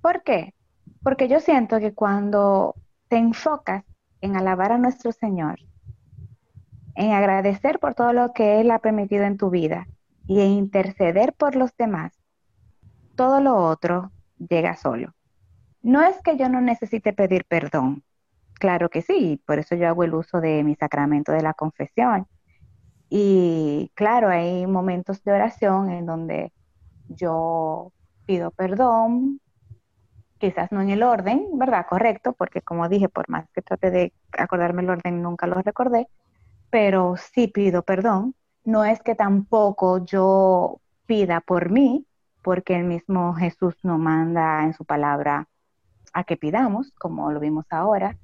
¿Por 0.00 0.22
qué? 0.22 0.54
Porque 1.02 1.28
yo 1.28 1.40
siento 1.40 1.78
que 1.78 1.94
cuando 1.94 2.74
te 3.08 3.16
enfocas 3.16 3.84
en 4.20 4.36
alabar 4.36 4.72
a 4.72 4.78
nuestro 4.78 5.12
Señor, 5.12 5.58
en 6.94 7.12
agradecer 7.12 7.78
por 7.78 7.94
todo 7.94 8.12
lo 8.12 8.32
que 8.32 8.60
Él 8.60 8.70
ha 8.70 8.78
permitido 8.78 9.24
en 9.24 9.36
tu 9.36 9.50
vida 9.50 9.86
y 10.26 10.40
en 10.40 10.50
interceder 10.52 11.32
por 11.34 11.56
los 11.56 11.76
demás, 11.76 12.12
todo 13.16 13.40
lo 13.40 13.56
otro 13.56 14.10
llega 14.38 14.76
solo. 14.76 15.14
No 15.82 16.02
es 16.02 16.20
que 16.22 16.36
yo 16.36 16.48
no 16.48 16.60
necesite 16.60 17.12
pedir 17.12 17.44
perdón, 17.44 18.04
claro 18.54 18.88
que 18.88 19.02
sí, 19.02 19.42
por 19.46 19.58
eso 19.58 19.74
yo 19.74 19.88
hago 19.88 20.04
el 20.04 20.14
uso 20.14 20.40
de 20.40 20.64
mi 20.64 20.74
sacramento 20.76 21.32
de 21.32 21.42
la 21.42 21.54
confesión. 21.54 22.26
Y 23.10 23.90
claro, 23.94 24.28
hay 24.28 24.66
momentos 24.66 25.22
de 25.24 25.32
oración 25.32 25.90
en 25.90 26.06
donde 26.06 26.52
yo 27.08 27.92
pido 28.26 28.50
perdón, 28.50 29.40
quizás 30.38 30.72
no 30.72 30.80
en 30.80 30.90
el 30.90 31.02
orden, 31.02 31.46
¿verdad? 31.58 31.86
Correcto, 31.88 32.32
porque 32.32 32.62
como 32.62 32.88
dije, 32.88 33.08
por 33.08 33.28
más 33.28 33.48
que 33.50 33.62
trate 33.62 33.90
de 33.90 34.12
acordarme 34.32 34.82
el 34.82 34.90
orden, 34.90 35.22
nunca 35.22 35.46
lo 35.46 35.60
recordé, 35.62 36.08
pero 36.74 37.14
sí 37.16 37.46
pido 37.46 37.84
perdón. 37.84 38.34
No 38.64 38.84
es 38.84 39.00
que 39.00 39.14
tampoco 39.14 40.04
yo 40.04 40.80
pida 41.06 41.40
por 41.40 41.70
mí, 41.70 42.04
porque 42.42 42.74
el 42.74 42.82
mismo 42.82 43.32
Jesús 43.34 43.76
nos 43.84 44.00
manda 44.00 44.64
en 44.64 44.74
su 44.74 44.84
palabra 44.84 45.46
a 46.12 46.24
que 46.24 46.36
pidamos, 46.36 46.90
como 46.98 47.30
lo 47.30 47.38
vimos 47.38 47.64
ahora, 47.70 48.18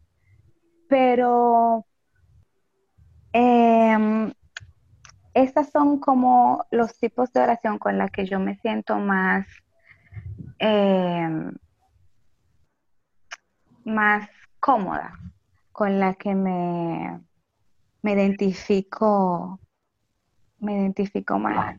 pero 0.88 1.86
em, 3.32 4.32
esas 5.32 5.70
son 5.70 6.00
como 6.00 6.66
los 6.72 6.98
tipos 6.98 7.32
de 7.32 7.42
oración 7.42 7.78
con 7.78 7.98
la 7.98 8.08
que 8.08 8.26
yo 8.26 8.40
me 8.40 8.56
siento 8.56 8.96
más, 8.98 9.46
eh, 10.58 11.52
más 13.84 14.28
cómoda, 14.58 15.12
con 15.70 16.00
la 16.00 16.14
que 16.14 16.34
me, 16.34 17.20
me 18.02 18.12
identifico, 18.12 19.60
me 20.58 20.74
identifico 20.74 21.38
más. 21.38 21.78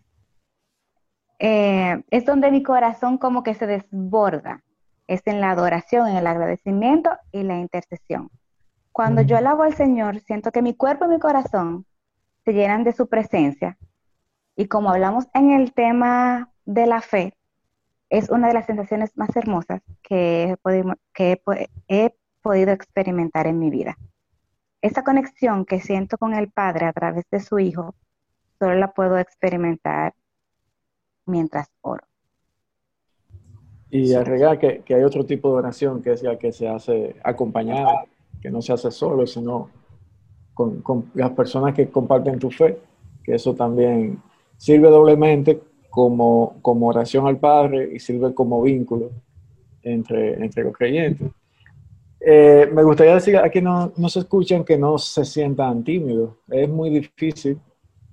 Eh, 1.40 2.04
es 2.12 2.26
donde 2.26 2.52
mi 2.52 2.62
corazón 2.62 3.18
como 3.18 3.44
que 3.44 3.56
se 3.56 3.66
desborda, 3.66 4.64
es 5.08 5.22
en 5.26 5.42
la 5.42 5.52
adoración, 5.52 6.08
en 6.08 6.18
el 6.18 6.28
agradecimiento 6.28 7.12
y 7.32 7.44
la 7.44 7.58
intercesión. 7.58 8.30
Cuando 8.92 9.22
yo 9.22 9.38
alabo 9.38 9.64
al 9.64 9.74
Señor, 9.74 10.20
siento 10.20 10.52
que 10.52 10.62
mi 10.62 10.76
cuerpo 10.76 11.06
y 11.06 11.10
mi 11.10 11.20
corazón 11.20 11.86
se 12.46 12.54
llenan 12.54 12.84
de 12.84 12.94
su 12.94 13.08
presencia. 13.08 13.78
Y 14.56 14.68
como 14.68 14.90
hablamos 14.92 15.28
en 15.34 15.52
el 15.52 15.74
tema 15.74 16.52
de 16.66 16.86
la 16.86 17.02
fe, 17.02 17.34
es 18.10 18.30
una 18.30 18.50
de 18.50 18.54
las 18.54 18.66
sensaciones 18.66 19.18
más 19.18 19.36
hermosas 19.36 19.82
que 20.04 20.52
he 20.52 20.58
podido, 20.58 20.94
que 21.14 21.42
he 21.88 22.16
podido 22.42 22.72
experimentar 22.72 23.48
en 23.48 23.60
mi 23.60 23.70
vida. 23.70 23.98
Esa 24.82 25.04
conexión 25.04 25.66
que 25.66 25.80
siento 25.80 26.18
con 26.18 26.34
el 26.34 26.50
Padre 26.50 26.88
a 26.88 26.94
través 26.94 27.26
de 27.30 27.40
su 27.40 27.60
Hijo, 27.60 27.94
solo 28.58 28.76
la 28.76 28.92
puedo 28.92 29.18
experimentar 29.18 30.14
mientras 31.26 31.70
oro. 31.82 32.04
Y 33.90 34.14
agregar 34.14 34.58
que, 34.58 34.80
que, 34.80 34.96
hay 34.96 35.04
otro 35.04 35.26
tipo 35.26 35.50
de 35.50 35.56
oración 35.56 36.02
que 36.02 36.14
es 36.14 36.24
la 36.24 36.40
que 36.40 36.52
se 36.52 36.68
hace 36.68 37.16
acompañada, 37.24 38.06
que 38.42 38.50
no 38.50 38.62
se 38.62 38.74
hace 38.74 38.90
solo, 38.90 39.28
sino 39.28 39.70
con, 40.54 40.82
con, 40.82 41.12
las 41.14 41.32
personas 41.32 41.74
que 41.76 41.90
comparten 41.90 42.40
tu 42.40 42.50
fe, 42.50 42.80
que 43.24 43.36
eso 43.36 43.54
también 43.54 44.22
sirve 44.58 44.90
doblemente 44.90 45.62
como, 45.90 46.56
como 46.62 46.88
oración 46.88 47.28
al 47.28 47.38
Padre 47.38 47.90
y 47.94 48.00
sirve 48.00 48.34
como 48.34 48.62
vínculo 48.62 49.12
entre, 49.84 50.44
entre 50.44 50.64
los 50.64 50.74
creyentes. 50.74 51.30
Eh, 52.24 52.70
me 52.72 52.84
gustaría 52.84 53.16
decir 53.16 53.36
a 53.36 53.50
quienes 53.50 53.98
no, 53.98 54.10
se 54.10 54.20
escuchan 54.20 54.64
que 54.64 54.78
no 54.78 54.98
se 55.00 55.26
sientan 55.26 55.84
tímidos. 55.84 56.36
Es 56.50 56.70
muy 56.70 56.92
difícil 56.92 57.60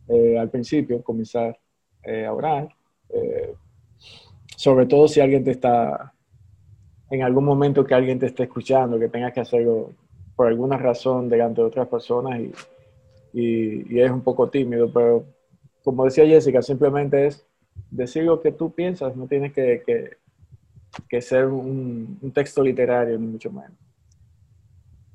eh, 0.09 0.39
al 0.39 0.49
principio 0.49 1.03
comenzar 1.03 1.59
eh, 2.03 2.25
a 2.25 2.33
orar, 2.33 2.69
sobre 4.57 4.87
todo 4.87 5.09
si 5.09 5.21
alguien 5.21 5.45
te 5.45 5.51
está, 5.51 6.13
en 7.11 7.23
algún 7.23 7.45
momento 7.45 7.85
que 7.85 7.95
alguien 7.95 8.19
te 8.19 8.27
esté 8.27 8.45
escuchando, 8.45 8.99
que 8.99 9.09
tengas 9.09 9.33
que 9.33 9.41
hacerlo 9.41 9.93
por 10.37 10.47
alguna 10.47 10.79
razón 10.79 11.29
delante 11.29 11.61
de 11.61 11.67
otras 11.67 11.89
personas 11.89 12.41
y, 12.41 14.01
es 14.01 14.11
un 14.11 14.23
poco 14.23 14.49
tímido, 14.49 14.91
pero 14.93 15.25
como 15.85 16.05
decía 16.07 16.27
Jessica, 16.27 16.63
simplemente 16.63 17.27
es 17.27 17.47
decir 17.91 18.25
lo 18.25 18.41
que 18.41 18.53
tú 18.53 18.73
piensas, 18.73 19.15
no 19.17 19.27
tienes 19.27 19.53
que, 19.53 20.17
ser 21.21 21.47
un 21.47 22.33
texto 22.35 22.63
literario, 22.63 23.19
ni 23.19 23.27
mucho 23.27 23.53
menos. 23.53 23.88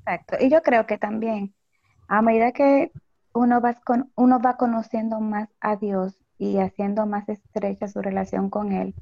Exacto. 0.06 0.36
Y 0.38 0.50
yo 0.50 0.62
creo 0.62 0.86
que 0.86 0.98
también, 0.98 1.54
a 2.08 2.20
medida 2.20 2.52
que 2.52 2.92
uno 3.32 3.60
va, 3.60 3.74
con, 3.74 4.12
uno 4.16 4.38
va 4.40 4.56
conociendo 4.56 5.20
más 5.20 5.48
a 5.60 5.76
Dios 5.76 6.14
y 6.38 6.58
haciendo 6.58 7.06
más 7.06 7.28
estrecha 7.28 7.88
su 7.88 8.02
relación 8.02 8.50
con 8.50 8.72
Él, 8.72 8.94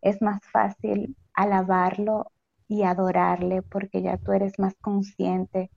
es 0.00 0.22
más 0.22 0.40
fácil 0.52 1.16
alabarlo 1.34 2.30
y 2.68 2.82
adorarle 2.84 3.62
porque 3.62 4.02
ya 4.02 4.16
tú 4.16 4.32
eres 4.32 4.58
más 4.58 4.74
consciente 4.80 5.70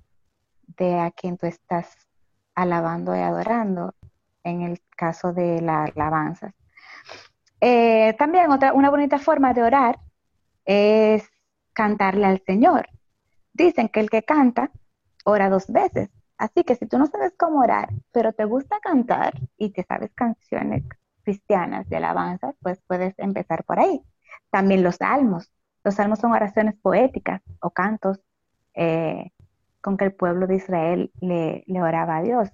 de 0.78 1.00
a 1.00 1.12
quien 1.12 1.38
tú 1.38 1.47
estás 1.47 2.08
alabando 2.54 3.15
y 3.15 3.19
adorando 3.19 3.95
en 4.43 4.62
el 4.62 4.80
caso 4.95 5.34
de 5.34 5.62
la 5.62 5.86
alabanza. 5.86 6.54
Eh, 7.60 8.13
también 8.17 8.52
otra, 8.52 8.74
una 8.74 8.89
bonita 8.89 9.19
forma 9.19 9.54
de 9.54 9.63
orar 9.63 10.00
es 10.65 11.28
cantarle 11.74 12.26
al 12.26 12.41
Señor. 12.45 12.88
Dicen 13.54 13.90
que 13.90 14.00
el 14.00 14.10
que 14.10 14.24
canta 14.24 14.72
ora 15.26 15.50
dos 15.50 15.68
veces. 15.68 16.10
Así 16.38 16.64
que 16.64 16.76
si 16.76 16.88
tú 16.88 16.98
no 16.98 17.06
sabes 17.06 17.34
cómo 17.38 17.60
orar, 17.60 17.90
pero 18.12 18.34
te 18.34 18.46
gusta 18.46 18.80
cantar 18.82 19.34
y 19.58 19.72
te 19.72 19.84
sabes 19.84 20.12
canciones 20.16 20.84
cristianas 21.24 21.88
de 21.88 21.98
alabanza, 21.98 22.54
pues 22.62 22.82
puedes 22.88 23.14
empezar 23.20 23.64
por 23.64 23.80
ahí. 23.80 24.02
También 24.50 24.84
los 24.84 24.96
salmos. 24.96 25.52
Los 25.84 25.96
salmos 25.96 26.20
son 26.20 26.32
oraciones 26.32 26.76
poéticas 26.82 27.42
o 27.60 27.72
cantos 27.72 28.20
eh, 28.74 29.32
con 29.82 29.98
que 29.98 30.06
el 30.06 30.14
pueblo 30.14 30.48
de 30.48 30.56
Israel 30.56 31.12
le, 31.22 31.64
oraba 31.82 32.18
a 32.18 32.22
Dios. 32.22 32.50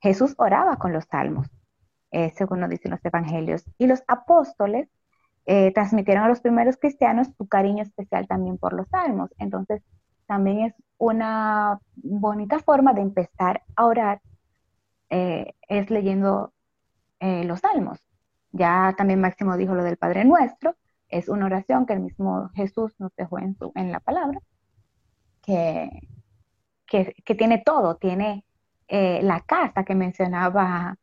Jesús 0.00 0.34
oraba 0.38 0.76
con 0.76 0.92
los 0.92 1.04
salmos, 1.04 1.48
eh, 2.10 2.32
según 2.36 2.60
nos 2.60 2.70
dicen 2.70 2.90
los 2.90 3.04
evangelios. 3.04 3.64
Y 3.78 3.86
los 3.86 4.02
apóstoles 4.08 4.88
eh, 5.46 5.72
transmitieron 5.72 6.24
a 6.24 6.28
los 6.28 6.40
primeros 6.40 6.76
cristianos 6.76 7.28
su 7.36 7.48
cariño 7.48 7.82
especial 7.82 8.26
también 8.26 8.58
por 8.58 8.72
los 8.72 8.88
salmos. 8.88 9.30
Entonces, 9.38 9.82
también 10.32 10.60
es 10.68 10.74
una 10.96 11.78
bonita 11.96 12.58
forma 12.58 12.94
de 12.94 13.02
empezar 13.02 13.62
a 13.76 13.84
orar, 13.84 14.22
eh, 15.10 15.52
es 15.68 15.90
leyendo 15.90 16.54
eh, 17.20 17.44
los 17.44 17.60
salmos. 17.60 17.98
Ya 18.50 18.94
también 18.96 19.20
Máximo 19.20 19.58
dijo 19.58 19.74
lo 19.74 19.84
del 19.84 19.98
Padre 19.98 20.24
Nuestro, 20.24 20.74
es 21.08 21.28
una 21.28 21.44
oración 21.44 21.84
que 21.84 21.92
el 21.92 22.00
mismo 22.00 22.48
Jesús 22.54 22.94
nos 22.98 23.14
dejó 23.14 23.40
en, 23.40 23.54
su, 23.58 23.72
en 23.74 23.92
la 23.92 24.00
palabra, 24.00 24.40
que, 25.42 26.08
que, 26.86 27.34
tiene 27.34 27.58
todo, 27.58 27.96
tiene 27.96 28.46
eh, 28.88 29.20
la 29.22 29.40
casa 29.40 29.84
que 29.84 29.94
mencionaba 29.94 30.96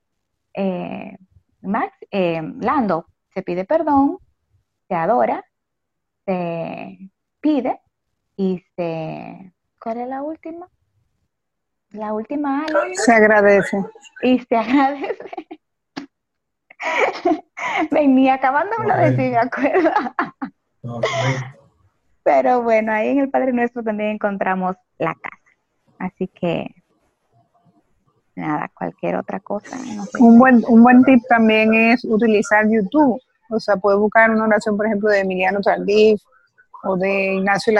Max, 1.61 1.93
Lando, 2.11 3.05
se 3.35 3.43
pide 3.43 3.63
perdón, 3.63 4.17
se 4.87 4.95
adora, 4.95 5.45
se 6.25 7.11
pide 7.41 7.79
y 8.39 8.63
se... 8.77 9.53
¿Cuál 9.81 9.99
es 9.99 10.07
la 10.07 10.21
última? 10.21 10.69
La 11.89 12.13
última 12.13 12.65
Se 12.93 13.11
agradece. 13.11 13.83
Y 14.23 14.39
se 14.39 14.55
agradece. 14.55 15.47
Venía 17.91 18.35
acabando 18.35 18.77
de 18.77 19.11
decir, 19.11 19.31
me 19.31 19.37
acuerdo. 19.39 19.91
Pero 22.23 22.61
bueno, 22.61 22.93
ahí 22.93 23.09
en 23.09 23.19
el 23.19 23.29
Padre 23.29 23.51
Nuestro 23.51 23.83
también 23.83 24.11
encontramos 24.11 24.77
la 24.97 25.15
casa. 25.15 25.57
Así 25.97 26.29
que, 26.29 26.73
nada, 28.35 28.71
cualquier 28.73 29.17
otra 29.17 29.41
cosa. 29.41 29.77
un, 30.17 30.39
buen, 30.39 30.63
un 30.69 30.81
buen 30.81 31.03
tip 31.03 31.21
también 31.27 31.73
es 31.73 32.05
utilizar 32.05 32.65
YouTube. 32.69 33.21
O 33.49 33.59
sea, 33.59 33.75
puedes 33.75 33.99
buscar 33.99 34.31
una 34.31 34.45
oración, 34.45 34.77
por 34.77 34.85
ejemplo, 34.85 35.09
de 35.09 35.19
Emiliano 35.19 35.59
Tardif 35.59 36.21
o 36.83 36.97
de 36.97 37.35
Ignacio 37.35 37.73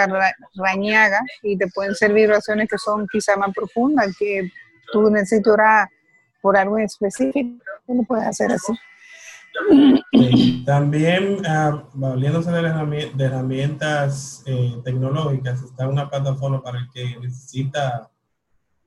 Rañaga 0.55 1.21
y 1.41 1.57
te 1.57 1.67
pueden 1.67 1.95
servir 1.95 2.29
oraciones 2.29 2.67
que 2.69 2.77
son 2.77 3.07
quizá 3.11 3.37
más 3.37 3.53
profundas, 3.53 4.15
que 4.17 4.49
tú 4.91 5.09
necesitas 5.09 5.53
orar 5.53 5.89
por 6.41 6.57
algo 6.57 6.77
en 6.77 6.85
específico, 6.85 7.63
tú 7.85 8.05
puedes 8.07 8.25
hacer 8.25 8.51
así. 8.51 8.73
también, 10.65 11.39
uh, 11.45 12.19
de, 12.19 13.25
herramientas 13.25 14.43
eh, 14.45 14.75
tecnológicas, 14.83 15.61
está 15.63 15.87
una 15.87 16.09
plataforma 16.09 16.61
para 16.61 16.79
el 16.79 16.89
que 16.93 17.17
necesita 17.19 18.09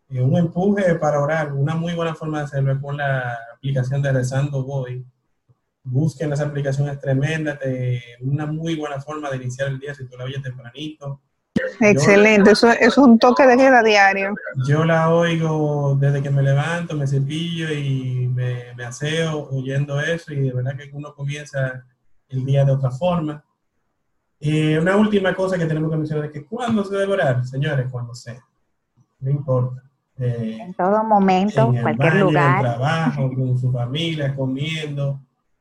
eh, 0.09 0.21
un 0.21 0.37
empuje 0.37 0.95
para 0.97 1.21
orar. 1.21 1.53
Una 1.53 1.75
muy 1.75 1.95
buena 1.95 2.15
forma 2.15 2.39
de 2.39 2.45
hacerlo 2.45 2.73
es 2.73 2.79
con 2.81 2.97
la 2.97 3.39
aplicación 3.55 4.03
de 4.03 4.13
Rezando 4.13 4.65
Voy 4.65 5.05
busquen 5.85 6.31
las 6.31 6.41
aplicaciones 6.41 7.01
tremendas, 7.01 7.59
una 8.21 8.47
muy 8.47 8.77
buena 8.77 9.01
forma 9.01 9.31
de 9.31 9.37
iniciar 9.37 9.69
el 9.69 9.79
día 9.79 9.95
si 9.95 10.07
tú 10.07 10.17
la 10.17 10.25
oyes 10.25 10.43
tempranito. 10.43 11.21
Excelente, 11.81 12.53
eso 12.53 12.71
es 12.71 12.97
un 12.97 13.19
toque 13.19 13.47
de 13.47 13.57
queda 13.57 13.83
diario. 13.83 14.35
Yo 14.67 14.85
la 14.85 15.11
oigo 15.11 15.97
desde 15.99 16.23
que 16.23 16.31
me 16.31 16.43
levanto, 16.43 16.97
me 16.97 17.07
cepillo 17.07 17.71
y 17.73 18.29
me, 18.29 18.75
me 18.75 18.85
aseo 18.85 19.49
oyendo 19.51 20.01
eso 20.01 20.33
y 20.33 20.41
de 20.41 20.53
verdad 20.53 20.77
que 20.77 20.91
uno 20.93 21.15
comienza 21.15 21.85
el 22.29 22.45
día 22.45 22.65
de 22.65 22.73
otra 22.73 22.91
forma. 22.91 23.45
Y 24.41 24.75
una 24.75 24.97
última 24.97 25.35
cosa 25.35 25.57
que 25.59 25.67
tenemos 25.67 25.91
que 25.91 25.97
mencionar 25.97 26.25
es 26.25 26.33
que 26.33 26.45
cuando 26.45 26.85
se 26.85 26.97
debe 26.97 27.13
orar, 27.13 27.45
señores, 27.45 27.87
cuando 27.91 28.15
sea, 28.15 28.43
no 29.21 29.31
importa. 29.31 29.83
Eh, 30.19 30.59
en 30.61 30.75
todo 30.75 31.05
momento, 31.05 31.73
en 31.73 31.83
cualquier 31.83 32.17
lugar. 32.17 32.61
En 32.61 32.67
el 32.67 32.73
trabajo, 32.73 33.33
con 33.35 33.59
su 33.59 33.71
familia, 33.71 34.35
comiendo 34.35 35.21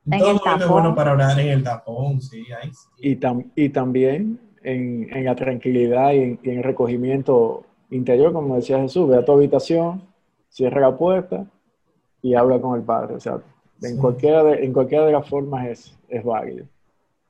todo 0.10 0.56
es 0.58 0.68
bueno 0.68 0.96
para 0.96 1.14
orar 1.14 1.40
en 1.40 1.50
el 1.50 1.64
tapón, 1.64 2.22
sí, 2.22 2.44
ahí 2.52 2.72
Y, 2.98 3.20
y 3.56 3.70
también 3.70 4.40
en, 4.64 5.08
en, 5.12 5.26
la 5.26 5.36
tranquilidad 5.36 6.14
y 6.14 6.18
en, 6.18 6.40
el 6.44 6.64
recogimiento 6.64 7.66
interior, 7.90 8.34
como 8.34 8.56
decía 8.56 8.80
Jesús, 8.80 9.10
ve 9.10 9.18
a 9.18 9.26
tu 9.26 9.32
habitación, 9.34 10.04
cierra 10.50 10.82
la 10.82 10.98
puerta 10.98 11.46
y 12.22 12.34
habla 12.34 12.60
con 12.60 12.78
el 12.80 12.84
Padre. 12.84 13.16
O 13.16 13.20
sea, 13.20 13.42
en, 13.82 13.98
cualquiera, 13.98 14.44
de, 14.44 14.66
en 14.66 14.74
cualquiera 14.74 15.06
de 15.06 15.12
las 15.12 15.28
formas 15.28 15.68
es, 15.68 16.00
es 16.10 16.24
válido. 16.24 16.66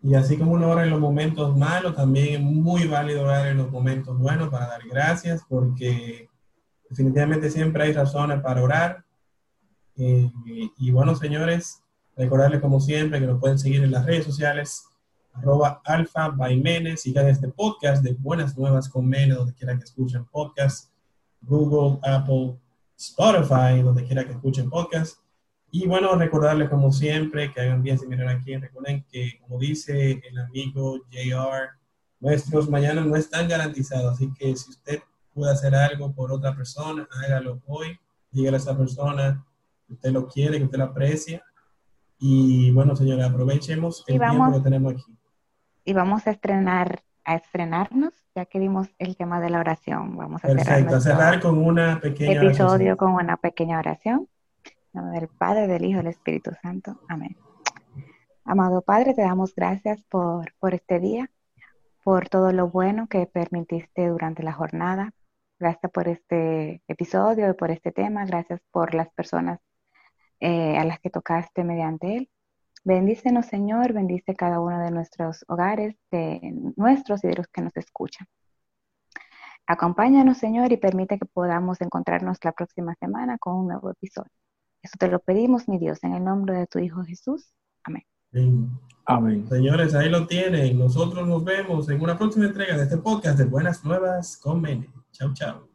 Y 0.04 0.16
así 0.16 0.38
como 0.38 0.54
uno 0.54 0.70
ora 0.70 0.84
en 0.84 0.90
los 0.90 1.00
momentos 1.00 1.56
malos, 1.56 1.96
también 1.96 2.36
es 2.36 2.42
muy 2.42 2.88
válido 2.88 3.24
orar 3.24 3.48
en 3.48 3.58
los 3.58 3.70
momentos 3.70 4.18
buenos 4.18 4.50
para 4.50 4.68
dar 4.68 4.82
gracias, 4.90 5.44
porque 5.48 6.28
definitivamente 6.90 7.50
siempre 7.50 7.84
hay 7.84 7.94
razones 7.94 8.42
para 8.42 8.64
orar 8.64 9.04
Eh, 9.98 10.32
y 10.78 10.90
bueno, 10.92 11.16
señores, 11.16 11.84
recordarles 12.22 12.62
como 12.62 12.80
siempre 12.80 13.20
que 13.20 13.26
nos 13.26 13.40
pueden 13.40 13.58
seguir 13.58 13.84
en 13.84 13.90
las 13.90 14.06
redes 14.06 14.26
sociales, 14.26 14.84
arroba 15.34 15.82
alfa 15.84 16.30
by 16.30 16.56
Mene, 16.56 16.96
sigan 16.96 17.28
este 17.28 17.48
podcast 17.48 18.04
de 18.04 18.14
Buenas 18.14 18.56
Nuevas 18.56 18.88
con 18.88 19.08
Mene, 19.08 19.34
donde 19.34 19.56
quiera 19.56 19.76
que 19.76 19.86
escuchen 19.86 20.26
podcast, 20.26 20.92
Google, 21.42 21.98
Apple, 22.04 22.60
Spotify, 22.96 23.82
donde 23.82 24.06
quiera 24.06 24.24
que 24.24 24.34
escuchen 24.34 24.70
podcast. 24.70 25.18
Y 25.72 25.88
bueno, 25.88 26.14
recordarles 26.14 26.70
como 26.70 26.92
siempre 26.92 27.52
que 27.52 27.62
hagan 27.62 27.82
bien 27.82 27.98
si 27.98 28.06
miran 28.06 28.30
aquí. 28.30 28.56
Recuerden 28.56 29.04
que, 29.12 29.40
como 29.42 29.58
dice 29.58 30.22
el 30.30 30.38
amigo 30.38 31.00
JR, 31.10 31.70
nuestros 32.20 32.70
mañana 32.70 33.02
no 33.02 33.16
están 33.16 33.48
garantizados. 33.48 34.14
Así 34.14 34.32
que 34.38 34.56
si 34.56 34.70
usted 34.70 35.00
puede 35.34 35.54
hacer 35.54 35.74
algo 35.74 36.14
por 36.14 36.32
otra 36.32 36.56
persona, 36.56 37.08
hágalo 37.24 37.60
hoy. 37.66 37.98
Dígale 38.30 38.58
a 38.58 38.60
esa 38.60 38.78
persona 38.78 39.44
que 39.88 39.94
usted 39.94 40.12
lo 40.12 40.28
quiere, 40.28 40.60
que 40.60 40.66
usted 40.66 40.78
lo 40.78 40.84
aprecia. 40.84 41.44
Y 42.24 42.70
bueno, 42.72 42.96
señora, 42.96 43.26
aprovechemos 43.26 44.04
el 44.08 44.20
vamos- 44.20 44.52
tiempo 44.52 44.58
que 44.60 44.64
tenemos 44.64 44.94
aquí. 44.94 45.18
Y 45.84 45.94
vamos 45.94 46.28
a 46.28 46.32
estrenar, 46.32 47.02
a 47.26 47.36
estrenarnos, 47.36 48.14
ya 48.36 48.46
que 48.46 48.60
dimos 48.60 48.90
el 49.00 49.18
tema 49.18 49.40
de 49.42 49.50
la 49.50 49.60
oración. 49.60 50.16
Vamos 50.16 50.44
a 50.44 50.48
cerrar 50.48 50.66
Perfecto, 50.66 50.92
nuestro 50.92 51.12
cerrar 51.14 51.42
con 51.42 51.58
una 51.58 52.00
pequeña 52.00 52.34
episodio 52.44 52.94
oración. 52.94 52.98
con 52.98 53.12
una 53.14 53.38
pequeña 53.38 53.80
oración. 53.80 54.28
En 54.94 55.02
nombre 55.02 55.20
del 55.22 55.30
Padre, 55.30 55.66
del 55.68 55.84
Hijo 55.86 55.98
del 55.98 56.08
Espíritu 56.08 56.52
Santo. 56.62 57.00
Amén. 57.10 57.36
Amado 58.46 58.82
Padre, 58.84 59.14
te 59.16 59.22
damos 59.24 59.56
gracias 59.56 60.04
por, 60.04 60.54
por 60.60 60.74
este 60.76 61.00
día, 61.00 61.32
por 62.04 62.30
todo 62.30 62.52
lo 62.52 62.70
bueno 62.70 63.08
que 63.08 63.26
permitiste 63.26 64.08
durante 64.08 64.44
la 64.44 64.54
jornada. 64.54 65.12
Gracias 65.60 65.92
por 65.92 66.08
este 66.08 66.84
episodio 66.88 67.50
y 67.50 67.54
por 67.54 67.72
este 67.72 67.92
tema. 67.92 68.26
Gracias 68.26 68.60
por 68.72 68.94
las 68.94 69.10
personas 69.10 69.60
eh, 70.42 70.78
a 70.78 70.84
las 70.84 71.00
que 71.00 71.10
tocaste 71.10 71.64
mediante 71.64 72.18
él. 72.18 72.30
Bendícenos, 72.84 73.46
Señor, 73.46 73.94
bendice 73.94 74.36
cada 74.36 74.60
uno 74.60 74.80
de 74.80 74.92
nuestros 74.92 75.46
hogares, 75.48 75.96
de 76.12 76.40
nuestros 76.76 77.24
y 77.24 77.28
de 77.28 77.36
los 77.36 77.48
que 77.48 77.62
nos 77.62 77.78
escuchan. 77.78 78.28
Acompáñanos, 79.68 80.40
Señor, 80.40 80.72
y 80.72 80.78
permite 80.78 81.20
que 81.20 81.26
podamos 81.26 81.80
encontrarnos 81.80 82.40
la 82.44 82.52
próxima 82.52 82.96
semana 82.96 83.38
con 83.38 83.56
un 83.56 83.68
nuevo 83.68 83.92
episodio. 83.92 84.32
Eso 84.82 84.96
te 84.98 85.08
lo 85.08 85.20
pedimos, 85.20 85.70
mi 85.70 85.78
Dios, 85.78 86.04
en 86.04 86.14
el 86.16 86.24
nombre 86.24 86.58
de 86.58 86.68
tu 86.68 86.80
Hijo 86.80 87.04
Jesús. 87.04 87.54
Amén. 87.84 88.04
Amén. 89.06 89.48
Señores, 89.48 89.94
ahí 89.94 90.10
lo 90.10 90.26
tienen. 90.26 90.80
Nosotros 90.80 91.28
nos 91.28 91.44
vemos 91.44 91.88
en 91.90 92.02
una 92.02 92.18
próxima 92.18 92.46
entrega 92.46 92.76
de 92.78 92.84
este 92.84 92.98
podcast 92.98 93.38
de 93.38 93.46
Buenas 93.46 93.86
Nuevas 93.86 94.38
con 94.38 94.60
Mene. 94.60 94.90
Chao, 95.12 95.34
chao. 95.34 95.71